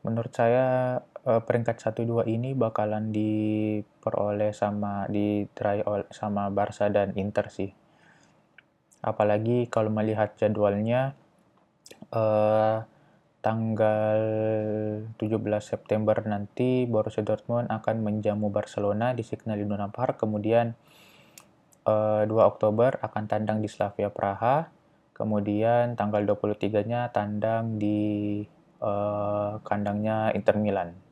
Menurut 0.00 0.32
saya 0.32 0.96
uh, 1.28 1.40
peringkat 1.44 1.80
1-2 1.84 2.24
ini 2.28 2.56
bakalan 2.56 3.12
diperoleh 3.12 4.56
sama 4.56 5.04
diraih 5.12 5.84
sama 6.08 6.48
Barca 6.48 6.88
dan 6.88 7.12
Inter 7.20 7.52
sih. 7.52 7.72
Apalagi 9.04 9.68
kalau 9.68 9.92
melihat 9.92 10.32
jadwalnya 10.40 11.12
uh, 12.16 12.80
tanggal 13.44 14.20
17 15.20 15.36
September 15.60 16.16
nanti 16.24 16.88
Borussia 16.88 17.20
Dortmund 17.20 17.68
akan 17.68 18.00
menjamu 18.00 18.48
Barcelona 18.48 19.12
di 19.12 19.20
Signal 19.20 19.60
Iduna 19.60 19.92
Park. 19.92 20.24
Kemudian 20.24 20.72
eh, 21.84 22.22
2 22.24 22.32
Oktober 22.40 22.96
akan 23.04 23.24
tandang 23.28 23.60
di 23.60 23.68
Slavia 23.68 24.08
Praha. 24.08 24.72
Kemudian 25.12 25.94
tanggal 25.94 26.24
23-nya 26.24 27.14
tandang 27.14 27.78
di 27.78 28.42
uh, 28.82 29.62
kandangnya 29.62 30.34
Inter 30.34 30.58
Milan 30.58 31.04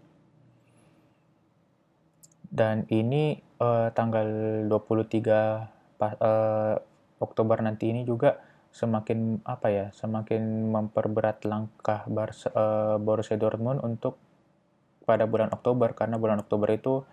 dan 2.52 2.84
ini 2.92 3.40
uh, 3.64 3.88
tanggal 3.96 4.28
23 4.68 5.96
pas, 5.96 6.12
uh, 6.20 6.76
Oktober 7.16 7.64
nanti 7.64 7.88
ini 7.88 8.04
juga 8.04 8.36
semakin 8.72 9.44
apa 9.44 9.68
ya 9.68 9.86
semakin 9.92 10.72
memperberat 10.72 11.44
langkah 11.44 12.08
Barca, 12.08 12.48
uh, 12.56 12.96
Borussia 12.96 13.36
Dortmund 13.36 13.84
untuk 13.84 14.16
pada 15.04 15.28
bulan 15.28 15.52
Oktober. 15.52 15.92
Karena 15.92 16.16
bulan 16.16 16.40
Oktober 16.40 16.72
itu 16.72 17.04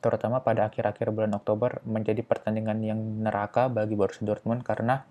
terutama 0.00 0.40
pada 0.40 0.68
akhir-akhir 0.68 1.12
bulan 1.12 1.36
Oktober 1.36 1.84
menjadi 1.84 2.24
pertandingan 2.24 2.80
yang 2.80 3.00
neraka 3.20 3.68
bagi 3.68 3.94
Borussia 3.94 4.24
Dortmund. 4.24 4.64
Karena 4.64 5.04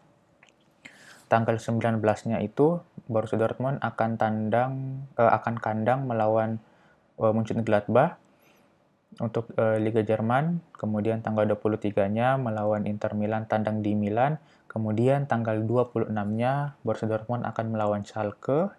tanggal 1.29 1.61
19-nya 1.61 2.41
itu 2.41 2.81
Borussia 3.05 3.37
Dortmund 3.37 3.77
akan 3.85 4.09
tandang 4.17 4.73
uh, 5.21 5.31
akan 5.37 5.61
kandang 5.61 6.09
melawan 6.09 6.57
uh, 7.21 7.29
Mönchengladbach 7.29 8.17
untuk 9.21 9.53
uh, 9.61 9.77
Liga 9.77 10.01
Jerman, 10.01 10.57
kemudian 10.73 11.21
tanggal 11.21 11.45
23-nya 11.45 12.41
melawan 12.41 12.89
Inter 12.89 13.13
Milan 13.13 13.45
tandang 13.45 13.85
di 13.85 13.93
Milan, 13.93 14.41
kemudian 14.73 15.29
tanggal 15.29 15.61
26-nya 15.61 16.81
Borussia 16.81 17.05
Dortmund 17.05 17.45
akan 17.45 17.65
melawan 17.69 18.01
Schalke 18.01 18.73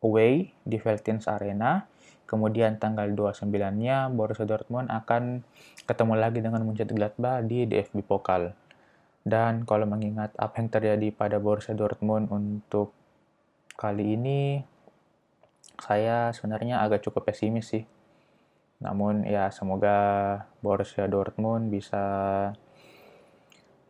away 0.00 0.56
di 0.64 0.80
Veltins 0.80 1.28
Arena, 1.28 1.84
kemudian 2.24 2.80
tanggal 2.80 3.12
29-nya 3.12 4.08
Borussia 4.08 4.48
Dortmund 4.48 4.88
akan 4.88 5.44
ketemu 5.84 6.14
lagi 6.16 6.40
dengan 6.40 6.64
Mönchengladbach 6.64 7.44
di 7.44 7.68
DFB 7.68 8.00
Pokal. 8.02 8.56
Dan 9.22 9.68
kalau 9.68 9.86
mengingat 9.86 10.34
apa 10.40 10.58
yang 10.58 10.72
terjadi 10.72 11.08
pada 11.14 11.36
Borussia 11.38 11.76
Dortmund 11.76 12.32
untuk 12.32 12.90
kali 13.78 14.18
ini, 14.18 14.64
saya 15.78 16.34
sebenarnya 16.34 16.82
agak 16.82 17.06
cukup 17.06 17.30
pesimis 17.30 17.70
sih 17.70 17.84
namun 18.82 19.22
ya 19.22 19.48
semoga 19.54 19.96
Borussia 20.58 21.06
Dortmund 21.06 21.70
bisa 21.70 22.02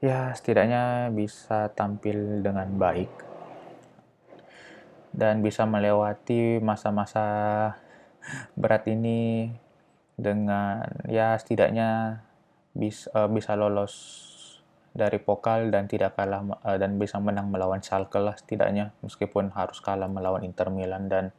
ya 0.03 0.35
setidaknya 0.35 1.15
bisa 1.15 1.71
tampil 1.79 2.43
dengan 2.43 2.67
baik 2.75 3.09
dan 5.15 5.47
bisa 5.47 5.63
melewati 5.63 6.59
masa-masa 6.59 7.23
berat 8.59 8.83
ini 8.91 9.55
dengan 10.19 10.83
ya 11.07 11.39
setidaknya 11.39 12.19
bisa 12.75 13.07
uh, 13.15 13.31
bisa 13.31 13.55
lolos 13.55 13.95
dari 14.93 15.23
pokal 15.23 15.71
dan 15.71 15.87
tidak 15.87 16.19
kalah 16.19 16.45
uh, 16.67 16.77
dan 16.77 16.99
bisa 16.99 17.23
menang 17.23 17.49
melawan 17.49 17.81
Schalke 17.81 18.19
lah 18.19 18.35
setidaknya 18.35 18.91
meskipun 19.07 19.55
harus 19.55 19.79
kalah 19.79 20.11
melawan 20.11 20.43
Inter 20.43 20.69
Milan 20.69 21.07
dan 21.07 21.31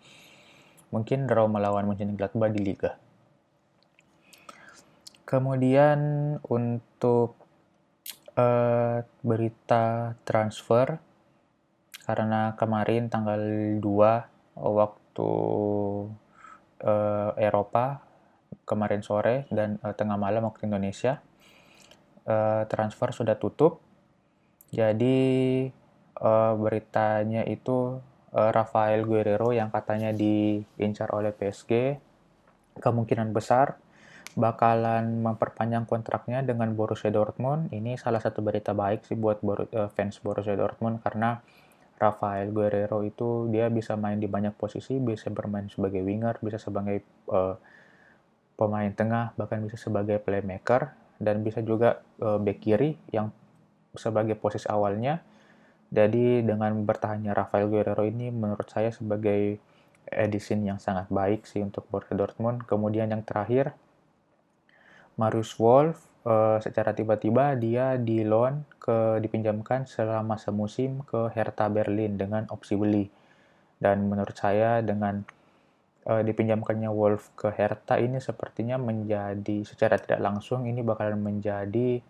mungkin 0.89 1.28
draw 1.28 1.52
melawan 1.52 1.84
Mönchengladbach 1.89 2.54
di 2.54 2.62
liga. 2.63 2.95
Kemudian 5.26 5.99
untuk 6.45 7.42
uh, 8.38 9.06
berita 9.22 10.17
transfer 10.26 10.98
karena 12.04 12.54
kemarin 12.60 13.08
tanggal 13.08 13.39
2 13.80 13.84
waktu 14.60 15.32
uh, 16.84 17.32
Eropa 17.39 18.04
kemarin 18.67 19.02
sore 19.02 19.48
dan 19.50 19.80
uh, 19.82 19.96
tengah 19.96 20.19
malam 20.19 20.43
waktu 20.46 20.67
Indonesia 20.67 21.24
uh, 22.28 22.63
transfer 22.67 23.12
sudah 23.15 23.39
tutup. 23.39 23.80
Jadi 24.74 25.69
uh, 26.19 26.54
beritanya 26.58 27.46
itu 27.46 28.02
uh, 28.34 28.50
Rafael 28.52 29.06
Guerrero 29.06 29.54
yang 29.54 29.69
katanya 29.69 30.10
diincar 30.12 31.13
oleh 31.13 31.32
PSG 31.32 32.02
kemungkinan 32.82 33.30
besar 33.32 33.78
bakalan 34.34 35.22
memperpanjang 35.22 35.86
kontraknya 35.86 36.41
dengan 36.41 36.74
Borussia 36.74 37.13
Dortmund. 37.13 37.69
Ini 37.69 37.98
salah 37.98 38.19
satu 38.19 38.41
berita 38.41 38.74
baik 38.74 39.06
sih 39.06 39.17
buat 39.17 39.41
uh, 39.46 39.89
fans 39.93 40.17
Borussia 40.22 40.58
Dortmund 40.58 41.02
karena 41.06 41.41
Rafael 42.02 42.50
Guerrero 42.52 43.06
itu 43.06 43.48
dia 43.54 43.69
bisa 43.69 43.96
main 43.96 44.19
di 44.19 44.28
banyak 44.28 44.58
posisi, 44.58 44.98
bisa 45.00 45.30
bermain 45.30 45.69
sebagai 45.69 46.04
winger, 46.04 46.41
bisa 46.41 46.60
sebagai 46.60 47.06
uh, 47.32 47.56
pemain 48.60 48.91
tengah, 48.91 49.32
bahkan 49.39 49.63
bisa 49.63 49.80
sebagai 49.80 50.19
playmaker 50.19 50.91
dan 51.22 51.46
bisa 51.46 51.63
juga 51.63 52.04
uh, 52.19 52.41
back 52.41 52.60
kiri 52.60 52.98
yang 53.13 53.32
sebagai 53.96 54.36
posisi 54.36 54.67
awalnya. 54.67 55.22
Jadi 55.93 56.41
dengan 56.41 56.74
bertahannya 56.84 57.32
Rafael 57.32 57.69
Guerrero 57.69 58.02
ini 58.04 58.34
menurut 58.34 58.65
saya 58.65 58.89
sebagai 58.89 59.62
edisin 60.10 60.65
yang 60.65 60.82
sangat 60.82 61.08
baik 61.13 61.46
sih 61.46 61.62
untuk 61.62 61.86
Borussia 61.88 62.17
Dortmund. 62.17 62.65
Kemudian 62.65 63.13
yang 63.13 63.22
terakhir 63.22 63.78
Marius 65.17 65.54
Wolf 65.62 65.97
uh, 66.26 66.58
secara 66.58 66.95
tiba-tiba 66.95 67.54
dia 67.60 67.95
di 67.99 68.26
loan 68.26 68.65
ke 68.82 69.21
dipinjamkan 69.21 69.86
selama 69.86 70.39
semusim 70.39 71.06
ke 71.06 71.30
Hertha 71.32 71.69
Berlin 71.69 72.17
dengan 72.17 72.49
opsi 72.49 72.73
beli. 72.73 73.06
Dan 73.78 74.08
menurut 74.08 74.34
saya 74.34 74.80
dengan 74.80 75.21
uh, 76.08 76.21
dipinjamkannya 76.23 76.89
Wolf 76.89 77.36
ke 77.38 77.52
Hertha 77.54 77.99
ini 77.99 78.17
sepertinya 78.17 78.80
menjadi 78.80 79.63
secara 79.67 79.99
tidak 79.99 80.23
langsung 80.23 80.65
ini 80.65 80.82
bakalan 80.82 81.19
menjadi 81.19 82.02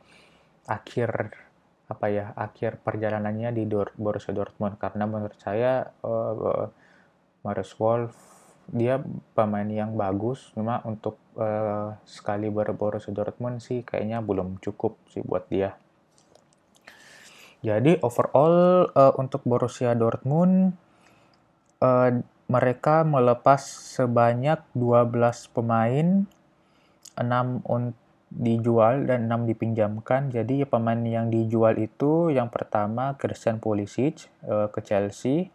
akhir 0.70 1.36
apa 1.84 2.08
ya 2.08 2.32
akhir 2.40 2.80
perjalanannya 2.80 3.52
di 3.52 3.68
Dor 3.68 3.92
Borussia 4.00 4.32
Dortmund 4.32 4.80
karena 4.80 5.04
menurut 5.04 5.36
saya 5.36 5.84
uh, 6.02 6.72
Marius 7.44 7.76
Wolf 7.76 8.33
dia 8.74 8.98
pemain 9.38 9.70
yang 9.70 9.94
bagus 9.94 10.50
cuma 10.58 10.82
untuk 10.84 11.22
uh, 11.38 11.94
sekali 12.10 12.50
Borussia 12.50 13.14
Dortmund 13.14 13.62
sih 13.62 13.86
kayaknya 13.86 14.26
belum 14.26 14.58
cukup 14.60 14.98
sih 15.14 15.22
buat 15.22 15.46
dia 15.48 15.78
Jadi 17.64 17.96
overall 18.04 18.92
uh, 18.92 19.16
untuk 19.16 19.48
Borussia 19.48 19.96
Dortmund 19.96 20.76
uh, 21.80 22.12
mereka 22.52 23.08
melepas 23.08 23.64
sebanyak 23.96 24.60
12 24.76 25.56
pemain, 25.56 26.28
6 27.16 27.24
untuk 27.64 27.96
dijual 28.34 29.06
dan 29.06 29.30
6 29.30 29.50
dipinjamkan. 29.54 30.34
Jadi 30.34 30.66
pemain 30.66 30.98
yang 30.98 31.30
dijual 31.30 31.78
itu 31.78 32.34
yang 32.34 32.50
pertama 32.50 33.14
Christian 33.22 33.62
Pulisic 33.62 34.28
uh, 34.50 34.68
ke 34.74 34.82
Chelsea. 34.82 35.54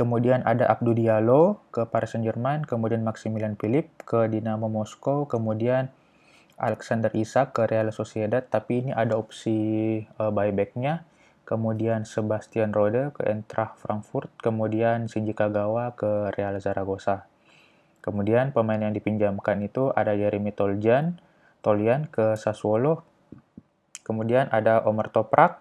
Kemudian 0.00 0.40
ada 0.48 0.64
Abdou 0.64 0.96
Diallo 0.96 1.60
ke 1.76 1.84
Paris 1.84 2.16
Saint-Germain, 2.16 2.64
kemudian 2.64 3.04
Maximilian 3.04 3.52
Philip 3.52 3.84
ke 4.08 4.32
Dinamo 4.32 4.72
Moskow, 4.72 5.28
kemudian 5.28 5.92
Alexander 6.56 7.12
Isak 7.12 7.52
ke 7.52 7.68
Real 7.68 7.92
Sociedad, 7.92 8.40
tapi 8.40 8.80
ini 8.80 8.96
ada 8.96 9.20
opsi 9.20 10.00
uh, 10.16 10.32
buybacknya. 10.32 11.04
Kemudian 11.44 12.08
Sebastian 12.08 12.72
Rode 12.72 13.12
ke 13.12 13.28
Eintracht 13.28 13.76
Frankfurt, 13.76 14.32
kemudian 14.40 15.04
Shinji 15.04 15.36
Kagawa 15.36 15.92
ke 15.92 16.32
Real 16.32 16.56
Zaragoza. 16.64 17.28
Kemudian 18.00 18.56
pemain 18.56 18.80
yang 18.80 18.96
dipinjamkan 18.96 19.60
itu 19.60 19.92
ada 19.92 20.16
Jeremy 20.16 20.56
Toljan, 20.56 21.20
Tolian 21.60 22.08
ke 22.08 22.40
Sassuolo. 22.40 23.04
Kemudian 24.00 24.48
ada 24.48 24.80
Omer 24.88 25.12
Toprak. 25.12 25.60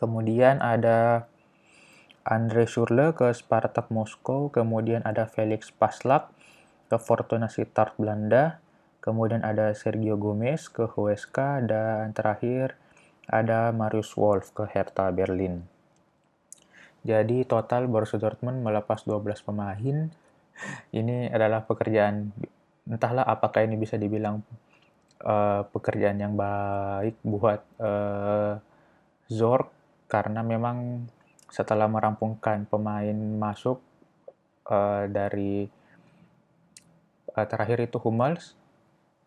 Kemudian 0.00 0.64
ada 0.64 1.28
Andre 2.24 2.68
Schurle 2.68 3.16
ke 3.16 3.32
Spartak 3.32 3.88
Moskow. 3.88 4.52
Kemudian 4.52 5.00
ada 5.04 5.24
Felix 5.24 5.72
Paslak 5.72 6.28
ke 6.92 6.96
Fortuna 7.00 7.48
Sittard 7.48 7.96
Belanda. 7.96 8.60
Kemudian 9.00 9.40
ada 9.40 9.72
Sergio 9.72 10.20
Gomez 10.20 10.68
ke 10.68 10.84
HSK 10.84 11.64
dan 11.64 12.12
terakhir 12.12 12.76
ada 13.30 13.72
Marius 13.72 14.12
Wolf 14.18 14.52
ke 14.52 14.68
Hertha 14.68 15.08
Berlin. 15.08 15.64
Jadi 17.00 17.48
total 17.48 17.88
Borussia 17.88 18.20
Dortmund 18.20 18.60
melepas 18.60 19.08
12 19.08 19.24
pemain 19.40 20.12
ini 20.92 21.32
adalah 21.32 21.64
pekerjaan 21.64 22.28
entahlah 22.84 23.24
apakah 23.24 23.64
ini 23.64 23.80
bisa 23.80 23.96
dibilang 23.96 24.44
uh, 25.24 25.64
pekerjaan 25.72 26.20
yang 26.20 26.34
baik 26.36 27.16
buat 27.24 27.60
uh, 27.80 28.60
Zork 29.30 29.72
karena 30.10 30.42
memang 30.42 31.06
setelah 31.50 31.90
merampungkan 31.90 32.64
pemain 32.70 33.14
masuk 33.14 33.82
uh, 34.70 35.04
dari 35.10 35.66
uh, 37.34 37.46
terakhir 37.46 37.82
itu 37.84 37.98
Hummels 37.98 38.54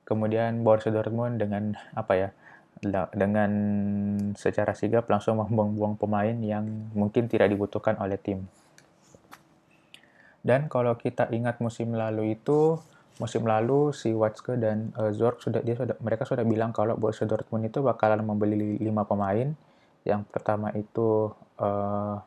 kemudian 0.03 0.63
Borussia 0.63 0.91
Dortmund 0.91 1.39
dengan 1.39 1.75
apa 1.95 2.13
ya 2.15 2.29
dengan 3.15 3.51
secara 4.35 4.75
sigap 4.75 5.07
langsung 5.07 5.39
membuang-buang 5.39 5.95
pemain 5.95 6.35
yang 6.43 6.67
mungkin 6.91 7.31
tidak 7.31 7.47
dibutuhkan 7.47 7.95
oleh 7.95 8.19
tim. 8.19 8.43
Dan 10.43 10.67
kalau 10.67 10.99
kita 10.99 11.31
ingat 11.31 11.63
musim 11.63 11.95
lalu 11.95 12.35
itu, 12.35 12.75
musim 13.23 13.47
lalu 13.47 13.95
si 13.95 14.11
Watzke 14.11 14.59
dan 14.59 14.91
uh, 14.99 15.15
Zorc 15.15 15.39
sudah 15.39 15.63
dia 15.63 15.79
sudah 15.79 15.95
mereka 16.03 16.27
sudah 16.27 16.43
bilang 16.43 16.75
kalau 16.75 16.99
Borussia 16.99 17.23
Dortmund 17.23 17.71
itu 17.71 17.79
bakalan 17.79 18.19
membeli 18.19 18.75
lima 18.83 19.07
pemain. 19.07 19.55
Yang 20.03 20.27
pertama 20.31 20.69
itu 20.75 21.31
uh, 21.59 22.19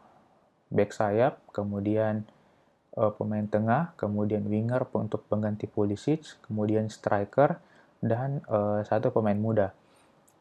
back 0.73 0.91
sayap, 0.97 1.41
kemudian 1.53 2.25
uh, 2.97 3.12
pemain 3.12 3.45
tengah, 3.45 3.93
kemudian 4.01 4.49
winger 4.49 4.89
untuk 4.97 5.29
pengganti 5.29 5.69
Pulisic, 5.69 6.25
kemudian 6.49 6.89
striker 6.89 7.61
dan 8.01 8.41
uh, 8.49 8.81
satu 8.85 9.12
pemain 9.12 9.37
muda. 9.37 9.77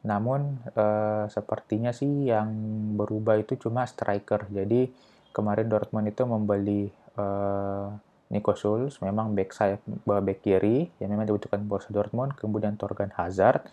Namun 0.06 0.62
uh, 0.78 1.26
sepertinya 1.28 1.92
sih 1.92 2.30
yang 2.30 2.50
berubah 2.96 3.42
itu 3.42 3.58
cuma 3.58 3.84
striker. 3.90 4.48
Jadi 4.54 4.88
kemarin 5.36 5.68
Dortmund 5.68 6.08
itu 6.08 6.24
membeli 6.24 6.88
uh, 7.20 7.90
Nico 8.26 8.58
Schulz 8.58 8.98
memang 9.06 9.38
back 9.38 9.54
sayap 9.54 9.82
back 10.06 10.42
kiri 10.42 10.90
yang 10.98 11.10
memang 11.14 11.30
dibutuhkan 11.30 11.62
Borussia 11.62 11.94
Dortmund, 11.94 12.34
kemudian 12.34 12.74
Torgan 12.74 13.14
Hazard 13.14 13.66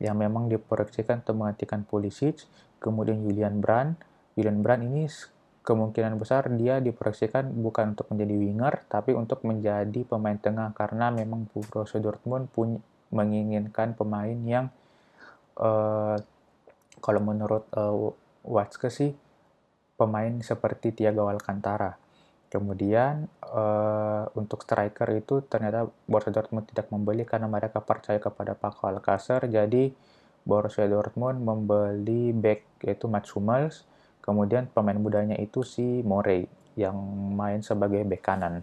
yang 0.00 0.16
memang 0.16 0.48
diproyeksikan 0.48 1.26
untuk 1.26 1.36
menggantikan 1.36 1.84
Pulisic, 1.84 2.46
kemudian 2.80 3.22
Julian 3.22 3.60
Brand. 3.60 3.94
Julian 4.34 4.64
Brand 4.64 4.82
ini 4.82 5.06
kemungkinan 5.60 6.16
besar 6.16 6.48
dia 6.56 6.80
diproyeksikan 6.80 7.52
bukan 7.60 7.92
untuk 7.92 8.08
menjadi 8.10 8.34
winger 8.34 8.74
tapi 8.88 9.12
untuk 9.12 9.44
menjadi 9.44 10.00
pemain 10.08 10.40
tengah 10.40 10.72
karena 10.72 11.12
memang 11.12 11.46
Borussia 11.52 12.00
Dortmund 12.00 12.48
punya 12.48 12.80
menginginkan 13.12 13.92
pemain 13.92 14.38
yang 14.48 14.72
uh, 15.60 16.16
kalau 17.04 17.20
menurut 17.20 17.68
uh, 17.76 18.08
Watzke 18.40 18.88
sih 18.88 19.12
pemain 20.00 20.32
seperti 20.40 20.96
Thiago 20.96 21.28
Alcantara 21.28 21.92
Kemudian 22.50 23.30
uh, 23.46 24.26
untuk 24.34 24.66
striker 24.66 25.06
itu 25.14 25.46
ternyata 25.46 25.86
Borussia 26.10 26.34
Dortmund 26.34 26.66
tidak 26.66 26.90
membeli 26.90 27.22
karena 27.22 27.46
mereka 27.46 27.78
percaya 27.78 28.18
kepada 28.18 28.58
Paco 28.58 28.90
Alcacer. 28.90 29.46
Jadi 29.46 29.94
Borussia 30.44 30.88
Dortmund 30.88 31.44
membeli 31.44 32.32
back 32.32 32.84
yaitu 32.84 33.06
Mats 33.06 33.32
Hummels. 33.36 33.84
Kemudian 34.20 34.68
pemain 34.70 34.96
mudanya 34.96 35.36
itu 35.40 35.64
si 35.64 36.04
Morey 36.04 36.44
yang 36.76 36.96
main 37.34 37.64
sebagai 37.64 38.04
back 38.04 38.22
kanan. 38.22 38.62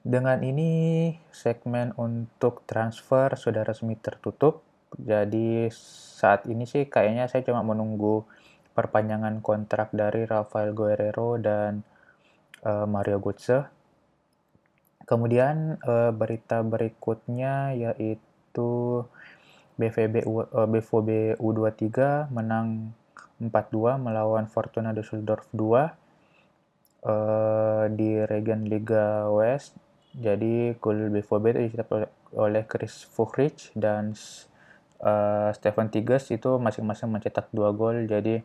Dengan 0.00 0.40
ini 0.40 1.12
segmen 1.28 1.92
untuk 2.00 2.64
transfer 2.64 3.36
sudah 3.36 3.68
resmi 3.68 4.00
tertutup. 4.00 4.64
Jadi 4.96 5.68
saat 5.70 6.48
ini 6.48 6.64
sih 6.64 6.88
kayaknya 6.88 7.28
saya 7.28 7.44
cuma 7.44 7.60
menunggu 7.60 8.24
perpanjangan 8.72 9.44
kontrak 9.44 9.92
dari 9.92 10.24
Rafael 10.24 10.72
Guerrero 10.72 11.36
dan 11.36 11.84
uh, 12.64 12.88
Mario 12.88 13.20
Götze. 13.20 13.68
Kemudian 15.04 15.76
uh, 15.84 16.10
berita 16.16 16.64
berikutnya 16.64 17.76
yaitu 17.76 18.29
BVB 19.80 20.28
U, 20.28 20.44
uh, 20.44 20.68
BVB 20.68 21.40
U23 21.40 22.28
menang 22.28 22.92
4-2 23.40 23.96
melawan 23.96 24.44
Fortuna 24.44 24.92
Düsseldorf 24.92 25.48
2 25.56 25.88
uh, 27.08 27.84
di 27.88 28.20
Regen 28.28 28.68
Liga 28.68 29.28
West. 29.32 29.76
Jadi 30.10 30.74
gol 30.76 31.08
BVB 31.08 31.44
itu 31.54 31.60
dicetak 31.70 32.10
oleh 32.34 32.66
Chris 32.66 33.06
Fuchrich 33.06 33.70
dan 33.78 34.12
uh, 35.00 35.50
Stefan 35.54 35.88
Tigges 35.88 36.28
itu 36.34 36.58
masing-masing 36.58 37.08
mencetak 37.08 37.48
dua 37.54 37.70
gol. 37.70 38.04
Jadi 38.04 38.42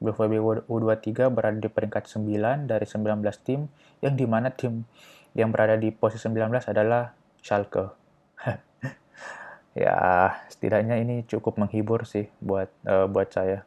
BVB 0.00 0.64
U23 0.64 1.28
berada 1.28 1.58
di 1.60 1.68
peringkat 1.68 2.08
9 2.08 2.64
dari 2.64 2.86
19 2.88 3.20
tim, 3.44 3.68
yang 4.00 4.16
di 4.16 4.24
mana 4.24 4.48
tim 4.48 4.88
yang 5.36 5.52
berada 5.52 5.76
di 5.76 5.92
posisi 5.92 6.24
19 6.24 6.72
adalah 6.72 7.12
Schalke. 7.44 7.92
ya, 9.74 9.96
setidaknya 10.50 10.98
ini 11.00 11.22
cukup 11.26 11.58
menghibur 11.60 12.06
sih 12.06 12.26
buat 12.42 12.70
uh, 12.86 13.06
buat 13.06 13.30
saya. 13.30 13.66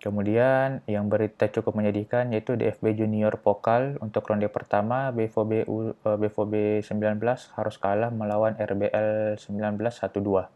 Kemudian 0.00 0.80
yang 0.88 1.12
berita 1.12 1.44
cukup 1.52 1.76
menyedihkan 1.76 2.32
yaitu 2.32 2.56
DFB 2.56 2.96
Junior 2.96 3.36
Pokal 3.36 4.00
untuk 4.00 4.24
ronde 4.32 4.48
pertama 4.48 5.12
BVB 5.12 5.68
U, 5.68 5.92
uh, 5.92 6.16
BVB 6.16 6.80
19 6.80 7.20
harus 7.60 7.76
kalah 7.76 8.08
melawan 8.08 8.56
RBL 8.56 9.36
19 9.36 9.76
1-2. 9.76 10.48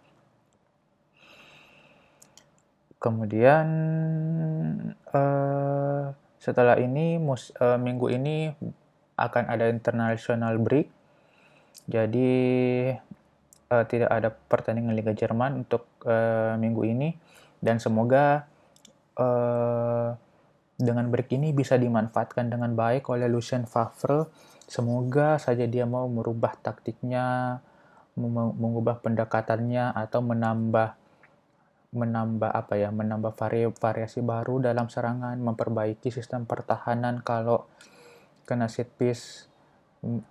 Kemudian 2.97 3.66
uh, 5.12 6.09
setelah 6.40 6.81
ini 6.81 7.20
mus, 7.20 7.53
uh, 7.61 7.77
minggu 7.77 8.09
ini 8.16 8.49
akan 9.20 9.45
ada 9.45 9.68
international 9.68 10.57
break. 10.57 10.89
Jadi 11.85 12.32
uh, 13.75 13.85
tidak 13.91 14.11
ada 14.14 14.31
pertandingan 14.31 14.95
Liga 14.95 15.11
Jerman 15.11 15.66
untuk 15.66 15.91
uh, 16.07 16.55
minggu 16.55 16.87
ini 16.87 17.18
dan 17.59 17.83
semoga 17.83 18.47
uh, 19.18 20.14
dengan 20.79 21.11
break 21.11 21.35
ini 21.35 21.51
bisa 21.51 21.75
dimanfaatkan 21.75 22.51
dengan 22.51 22.75
baik 22.75 23.11
oleh 23.11 23.27
Lucien 23.27 23.66
Favre. 23.66 24.31
Semoga 24.64 25.37
saja 25.37 25.68
dia 25.68 25.85
mau 25.85 26.09
merubah 26.09 26.57
taktiknya, 26.57 27.61
mengubah 28.16 29.03
pendekatannya 29.03 29.93
atau 29.93 30.25
menambah 30.25 30.99
menambah 31.95 32.51
apa 32.51 32.75
ya 32.75 32.91
menambah 32.91 33.39
vari 33.39 33.70
variasi 33.70 34.18
baru 34.18 34.59
dalam 34.59 34.91
serangan 34.91 35.39
memperbaiki 35.39 36.11
sistem 36.11 36.43
pertahanan 36.43 37.22
kalau 37.22 37.70
kena 38.43 38.66
set 38.66 38.91
piece 38.99 39.47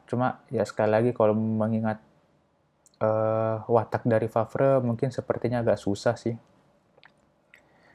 cuma 0.05 0.43
ya 0.51 0.67
sekali 0.67 0.91
lagi 0.91 1.11
kalau 1.15 1.31
mengingat 1.33 2.03
uh, 3.03 3.67
watak 3.67 4.07
dari 4.07 4.31
Favre 4.31 4.79
mungkin 4.79 5.11
sepertinya 5.11 5.59
agak 5.59 5.75
susah 5.75 6.15
sih. 6.15 6.35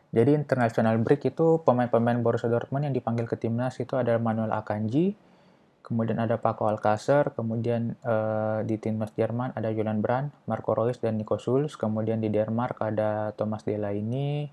Jadi 0.09 0.37
international 0.37 1.01
break 1.01 1.33
itu 1.33 1.61
pemain-pemain 1.65 2.21
Borussia 2.21 2.49
Dortmund 2.49 2.89
yang 2.89 2.97
dipanggil 2.97 3.29
ke 3.29 3.37
timnas 3.37 3.77
itu 3.81 3.97
ada 3.97 4.17
Manuel 4.21 4.53
Akanji 4.53 5.17
kemudian 5.89 6.21
ada 6.21 6.37
Paco 6.37 6.69
Alcacer, 6.69 7.33
kemudian 7.33 7.97
uh, 8.05 8.61
di 8.61 8.77
timnas 8.77 9.09
Jerman 9.17 9.57
ada 9.57 9.73
Julian 9.73 10.05
Brandt, 10.05 10.37
Marco 10.45 10.77
Reus 10.77 11.01
dan 11.01 11.17
Nico 11.17 11.41
Schulz, 11.41 11.81
kemudian 11.81 12.21
di 12.21 12.29
Denmark 12.29 12.77
ada 12.85 13.33
Thomas 13.33 13.65
Delaney, 13.65 14.53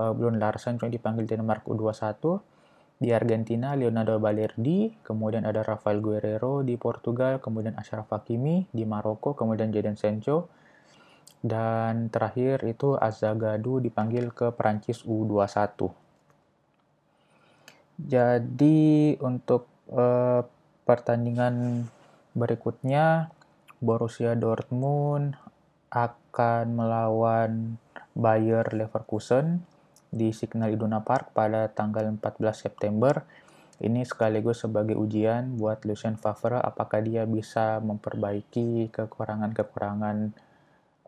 uh, 0.00 0.16
Blund 0.16 0.40
Larsen 0.40 0.80
yang 0.80 0.88
dipanggil 0.88 1.28
Denmark 1.28 1.68
U21, 1.68 2.40
di 3.00 3.16
Argentina 3.16 3.72
Leonardo 3.72 4.20
Balerdi, 4.20 4.92
kemudian 5.00 5.48
ada 5.48 5.64
Rafael 5.64 6.04
Guerrero 6.04 6.60
di 6.60 6.76
Portugal, 6.76 7.40
kemudian 7.40 7.72
Ashraf 7.80 8.12
Hakimi 8.12 8.68
di 8.68 8.84
Maroko, 8.84 9.32
kemudian 9.32 9.72
Jadon 9.72 9.96
Sancho, 9.96 10.52
dan 11.40 12.12
terakhir 12.12 12.60
itu 12.68 13.00
Azagadu 13.00 13.80
dipanggil 13.80 14.28
ke 14.36 14.52
Perancis 14.52 15.00
U21. 15.08 15.88
Jadi 18.04 19.16
untuk 19.24 19.64
uh, 19.88 20.44
pertandingan 20.84 21.88
berikutnya 22.36 23.32
Borussia 23.80 24.36
Dortmund 24.36 25.40
akan 25.88 26.64
melawan 26.76 27.80
Bayer 28.12 28.68
Leverkusen 28.76 29.64
di 30.10 30.34
Signal 30.34 30.74
Iduna 30.74 31.00
Park 31.00 31.30
pada 31.30 31.70
tanggal 31.70 32.06
14 32.10 32.52
September. 32.54 33.22
Ini 33.80 34.04
sekaligus 34.04 34.60
sebagai 34.60 34.98
ujian 34.98 35.56
buat 35.56 35.88
Lucien 35.88 36.20
Favre 36.20 36.60
apakah 36.60 37.00
dia 37.00 37.24
bisa 37.24 37.80
memperbaiki 37.80 38.92
kekurangan-kekurangan 38.92 40.36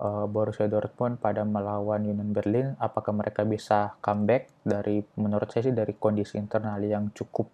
uh, 0.01 0.25
Borussia 0.25 0.65
Dortmund 0.73 1.21
pada 1.21 1.45
melawan 1.45 2.01
Union 2.09 2.33
Berlin. 2.33 2.73
Apakah 2.81 3.13
mereka 3.13 3.45
bisa 3.45 3.93
comeback 4.01 4.49
dari 4.65 5.05
menurut 5.21 5.53
saya 5.53 5.69
sih 5.69 5.77
dari 5.77 5.93
kondisi 5.93 6.41
internal 6.41 6.81
yang 6.81 7.13
cukup 7.13 7.53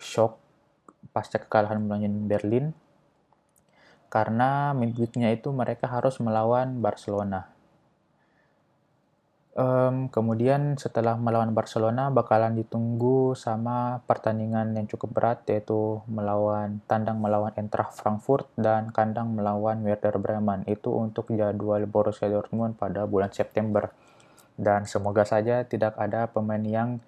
shock 0.00 0.40
pasca 1.12 1.36
kekalahan 1.36 1.84
melawan 1.84 2.24
Berlin 2.24 2.72
karena 4.10 4.74
midweeknya 4.74 5.30
itu 5.30 5.52
mereka 5.54 5.86
harus 5.86 6.18
melawan 6.18 6.82
Barcelona. 6.82 7.49
Um, 9.50 10.06
kemudian 10.14 10.78
setelah 10.78 11.18
melawan 11.18 11.50
Barcelona 11.50 12.06
bakalan 12.06 12.54
ditunggu 12.54 13.34
sama 13.34 13.98
pertandingan 14.06 14.78
yang 14.78 14.86
cukup 14.86 15.10
berat 15.10 15.42
yaitu 15.50 15.98
melawan 16.06 16.78
tandang 16.86 17.18
melawan 17.18 17.50
Eintracht 17.58 17.98
Frankfurt 17.98 18.46
dan 18.54 18.94
kandang 18.94 19.34
melawan 19.34 19.82
Werder 19.82 20.22
Bremen. 20.22 20.62
Itu 20.70 20.94
untuk 20.94 21.34
jadwal 21.34 21.82
Borussia 21.90 22.30
Dortmund 22.30 22.78
pada 22.78 23.10
bulan 23.10 23.34
September. 23.34 23.90
Dan 24.54 24.86
semoga 24.86 25.26
saja 25.26 25.66
tidak 25.66 25.98
ada 25.98 26.30
pemain 26.30 26.62
yang 26.62 27.02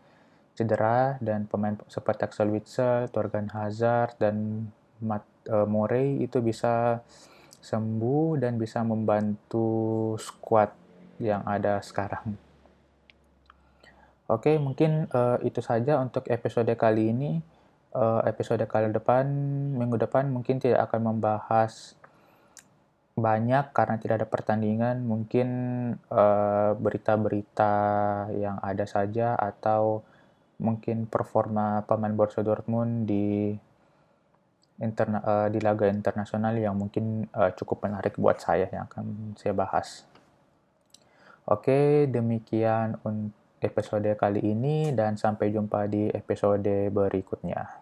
cedera 0.59 1.23
dan 1.23 1.47
pemain 1.47 1.79
seperti 1.87 2.27
Axel 2.27 2.51
Witsel, 2.51 3.07
Torgan 3.15 3.55
Hazard 3.55 4.19
dan 4.19 4.67
Matt 4.99 5.23
uh, 5.47 5.63
Morey 5.63 6.19
itu 6.27 6.43
bisa 6.43 7.07
sembuh 7.63 8.43
dan 8.43 8.59
bisa 8.59 8.83
membantu 8.83 10.19
squad 10.19 10.82
yang 11.23 11.47
ada 11.47 11.79
sekarang. 11.79 12.35
Oke, 14.27 14.59
mungkin 14.59 15.07
uh, 15.15 15.39
itu 15.47 15.63
saja 15.63 16.03
untuk 16.03 16.27
episode 16.27 16.75
kali 16.75 17.15
ini. 17.15 17.39
Uh, 17.93 18.25
episode 18.25 18.65
kali 18.65 18.89
depan, 18.89 19.29
minggu 19.77 20.01
depan 20.01 20.33
mungkin 20.33 20.57
tidak 20.57 20.89
akan 20.89 21.13
membahas 21.13 21.93
banyak 23.13 23.69
karena 23.77 24.01
tidak 24.01 24.25
ada 24.25 24.29
pertandingan. 24.29 25.05
Mungkin 25.05 25.49
berita-berita 26.81 27.73
uh, 28.27 28.33
yang 28.33 28.57
ada 28.65 28.89
saja 28.89 29.37
atau 29.37 30.01
mungkin 30.57 31.05
performa 31.11 31.85
pemain 31.85 32.15
Borussia 32.15 32.41
Dortmund 32.41 33.05
di 33.05 33.53
interna 34.81 35.21
uh, 35.23 35.49
di 35.53 35.61
laga 35.61 35.87
internasional 35.91 36.57
yang 36.57 36.75
mungkin 36.75 37.29
uh, 37.37 37.53
cukup 37.53 37.85
menarik 37.85 38.17
buat 38.17 38.41
saya 38.41 38.67
yang 38.73 38.89
akan 38.89 39.37
saya 39.37 39.53
bahas. 39.53 40.09
Oke, 41.43 42.07
demikian 42.07 43.03
episode 43.59 44.15
kali 44.15 44.43
ini 44.43 44.95
dan 44.95 45.19
sampai 45.19 45.51
jumpa 45.51 45.91
di 45.91 46.07
episode 46.15 46.91
berikutnya. 46.95 47.82